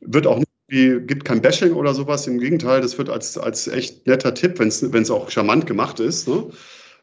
[0.00, 2.28] Wird auch nicht, gibt kein Bashing oder sowas.
[2.28, 6.28] Im Gegenteil, das wird als, als echt netter Tipp, wenn es auch charmant gemacht ist,
[6.28, 6.46] ne,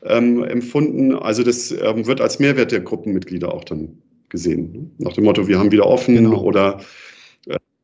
[0.04, 1.14] ähm, empfunden.
[1.16, 3.98] Also das ähm, wird als Mehrwert der Gruppenmitglieder auch dann
[4.30, 4.72] gesehen.
[4.72, 4.90] Ne?
[5.00, 6.42] Nach dem Motto, wir haben wieder offen genau.
[6.42, 6.80] oder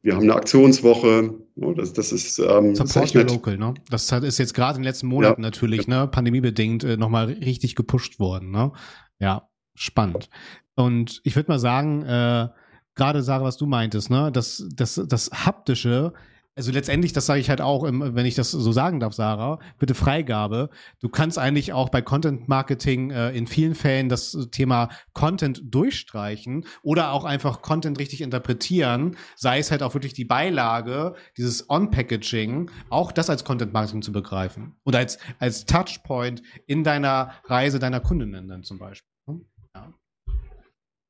[0.07, 1.33] wir haben eine Aktionswoche.
[1.75, 3.73] Das, das ist, ähm, Support your local, ne?
[3.89, 5.47] Das ist jetzt gerade in den letzten Monaten ja.
[5.47, 8.71] natürlich, ne, pandemiebedingt äh, nochmal richtig gepusht worden, ne?
[9.19, 10.29] Ja, spannend.
[10.75, 12.47] Und ich würde mal sagen, äh,
[12.95, 16.13] gerade Sarah, was du meintest, ne, das, das, das haptische
[16.57, 19.93] also letztendlich, das sage ich halt auch, wenn ich das so sagen darf, Sarah, bitte
[19.93, 20.71] Freigabe.
[20.99, 26.65] Du kannst eigentlich auch bei Content Marketing äh, in vielen Fällen das Thema Content durchstreichen
[26.81, 32.71] oder auch einfach Content richtig interpretieren, sei es halt auch wirklich die Beilage, dieses On-Packaging,
[32.89, 37.99] auch das als Content Marketing zu begreifen oder als, als Touchpoint in deiner Reise deiner
[37.99, 39.16] Kundinnen dann zum Beispiel.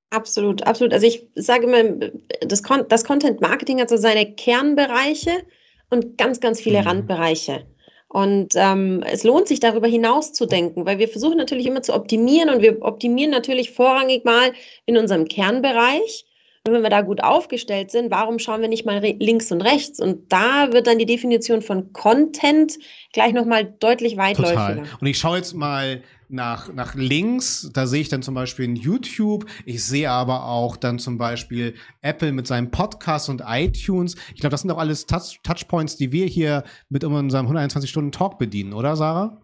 [0.10, 0.94] Absolut, absolut.
[0.94, 2.10] Also ich sage immer,
[2.42, 5.44] das, Con das Content Marketing hat so seine Kernbereiche
[5.90, 6.88] und ganz, ganz viele mhm.
[6.88, 7.66] Randbereiche.
[8.10, 11.94] Und ähm, es lohnt sich darüber hinaus zu denken, weil wir versuchen natürlich immer zu
[11.94, 14.54] optimieren und wir optimieren natürlich vorrangig mal
[14.86, 16.26] in unserem Kernbereich.
[16.66, 20.00] Und wenn wir da gut aufgestellt sind, warum schauen wir nicht mal links und rechts?
[20.00, 22.78] Und da wird dann die Definition von Content
[23.14, 24.76] gleich nochmal deutlich weitläufiger.
[24.76, 24.84] Total.
[25.00, 28.76] Und ich schaue jetzt mal nach, nach links, da sehe ich dann zum Beispiel in
[28.76, 34.16] YouTube, ich sehe aber auch dann zum Beispiel Apple mit seinem Podcast und iTunes.
[34.34, 38.74] Ich glaube, das sind doch alles Touch Touchpoints, die wir hier mit unserem 121-Stunden-Talk bedienen,
[38.74, 39.42] oder Sarah?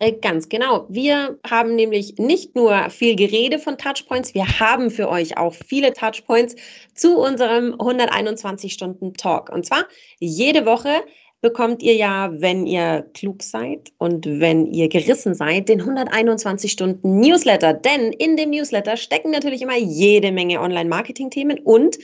[0.00, 0.86] Äh, ganz genau.
[0.88, 5.92] Wir haben nämlich nicht nur viel Gerede von Touchpoints, wir haben für euch auch viele
[5.92, 6.54] Touchpoints
[6.94, 9.50] zu unserem 121-Stunden-Talk.
[9.50, 9.84] Und zwar
[10.20, 11.02] jede Woche
[11.40, 17.20] bekommt ihr ja, wenn ihr klug seid und wenn ihr gerissen seid, den 121 Stunden
[17.20, 17.74] Newsletter.
[17.74, 21.98] Denn in dem Newsletter stecken natürlich immer jede Menge Online-Marketing-Themen und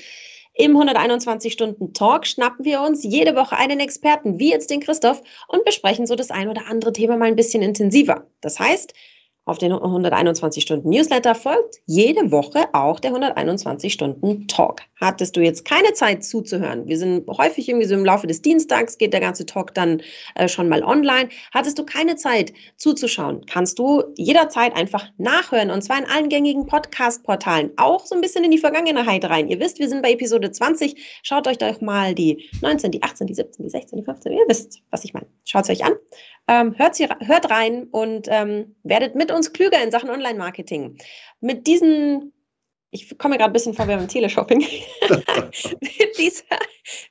[0.57, 6.07] im 121-Stunden-Talk schnappen wir uns jede Woche einen Experten, wie jetzt den Christoph, und besprechen
[6.07, 8.29] so das ein oder andere Thema mal ein bisschen intensiver.
[8.41, 8.95] Das heißt,
[9.47, 14.81] auf den 121 Stunden Newsletter folgt jede Woche auch der 121 Stunden Talk.
[15.01, 16.87] Hattest du jetzt keine Zeit zuzuhören?
[16.87, 20.01] Wir sind häufig irgendwie so im Laufe des Dienstags geht der ganze Talk dann
[20.35, 21.29] äh, schon mal online.
[21.53, 23.45] Hattest du keine Zeit zuzuschauen?
[23.45, 27.73] Kannst du jederzeit einfach nachhören und zwar in allen gängigen Podcast-Portalen.
[27.77, 29.49] Auch so ein bisschen in die Vergangenheit rein.
[29.49, 31.21] Ihr wisst, wir sind bei Episode 20.
[31.23, 34.33] Schaut euch doch mal die 19, die 18, die 17, die 16, die 15.
[34.33, 35.27] Ihr wisst, was ich meine.
[35.45, 35.93] Schaut es euch an.
[36.47, 40.99] Ähm, hört, sie, hört rein und ähm, werdet mit uns klüger in Sachen Online-Marketing.
[41.41, 42.33] Mit diesen
[42.95, 44.61] ich komme gerade ein bisschen vor wie beim Teleshopping.
[45.81, 46.59] mit, dieser,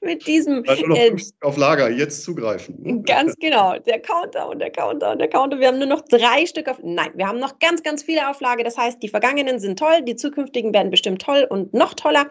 [0.01, 0.63] mit diesem.
[0.63, 3.03] Äh, auf Lager, jetzt zugreifen.
[3.03, 3.77] Ganz genau.
[3.79, 5.59] Der Countdown, der Countdown, der Countdown.
[5.59, 6.77] Wir haben nur noch drei Stück auf.
[6.81, 8.63] Nein, wir haben noch ganz, ganz viele Auflage.
[8.63, 12.27] Das heißt, die vergangenen sind toll, die zukünftigen werden bestimmt toll und noch toller.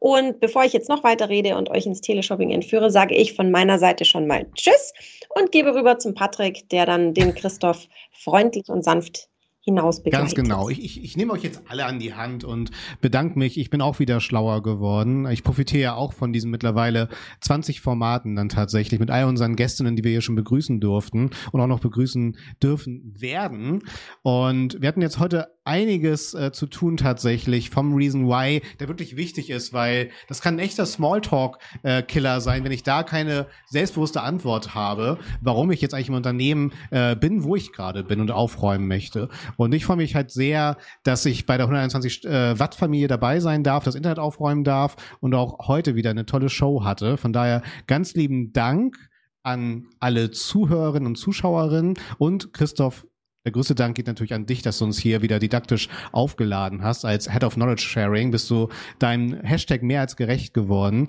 [0.00, 3.50] Und bevor ich jetzt noch weiter rede und euch ins Teleshopping entführe, sage ich von
[3.50, 4.94] meiner Seite schon mal Tschüss
[5.28, 9.28] und gebe rüber zum Patrick, der dann den Christoph freundlich und sanft
[9.64, 10.26] hinaus begleitet.
[10.28, 10.68] Ganz genau.
[10.68, 13.58] Ich, ich, ich nehme euch jetzt alle an die Hand und bedanke mich.
[13.58, 15.26] Ich bin auch wieder schlauer geworden.
[15.30, 17.08] Ich profitiere ja auch von diesen mittlerweile
[17.40, 21.60] 20 Formaten dann tatsächlich mit all unseren Gästinnen, die wir hier schon begrüßen durften und
[21.60, 23.82] auch noch begrüßen dürfen werden.
[24.22, 29.16] Und wir hatten jetzt heute einiges äh, zu tun tatsächlich vom Reason Why, der wirklich
[29.16, 34.20] wichtig ist, weil das kann ein echter Smalltalk-Killer äh, sein, wenn ich da keine selbstbewusste
[34.20, 38.30] Antwort habe, warum ich jetzt eigentlich im Unternehmen äh, bin, wo ich gerade bin und
[38.30, 39.30] aufräumen möchte.
[39.56, 43.40] Und ich freue mich halt sehr, dass ich bei der 121 äh, Watt Familie dabei
[43.40, 47.16] sein darf, das Internet aufräumen darf und auch heute wieder eine tolle Show hatte.
[47.16, 48.96] Von daher ganz lieben Dank
[49.42, 53.06] an alle Zuhörerinnen und Zuschauerinnen und Christoph
[53.44, 57.04] der größte Dank geht natürlich an dich, dass du uns hier wieder didaktisch aufgeladen hast.
[57.04, 61.08] Als Head of Knowledge Sharing bist du deinem Hashtag mehr als gerecht geworden.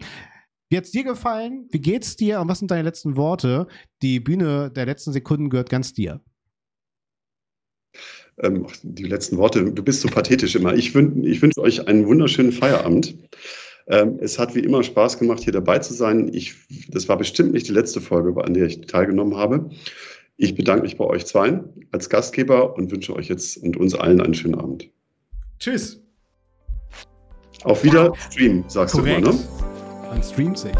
[0.70, 1.68] Wie hat's dir gefallen?
[1.72, 2.42] Wie geht's dir?
[2.42, 3.68] Und was sind deine letzten Worte?
[4.02, 6.22] Die Bühne der letzten Sekunden gehört ganz dir.
[8.40, 10.74] Ähm, die letzten Worte, du bist so pathetisch immer.
[10.74, 13.16] Ich, wün ich wünsche euch einen wunderschönen Feierabend.
[13.88, 16.30] Ähm, es hat wie immer Spaß gemacht, hier dabei zu sein.
[16.34, 16.56] Ich,
[16.90, 19.70] das war bestimmt nicht die letzte Folge, an der ich teilgenommen habe.
[20.38, 21.62] Ich bedanke mich bei euch zwei
[21.92, 24.90] als Gastgeber und wünsche euch jetzt und uns allen einen schönen Abend.
[25.60, 26.02] Tschüss.
[27.64, 29.26] Auf wieder Stream, sagst Korrekt.
[29.26, 29.44] du immer, ne?
[30.10, 30.76] Man streamt sich.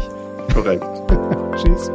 [0.52, 0.84] Korrekt.
[1.56, 1.90] Tschüss.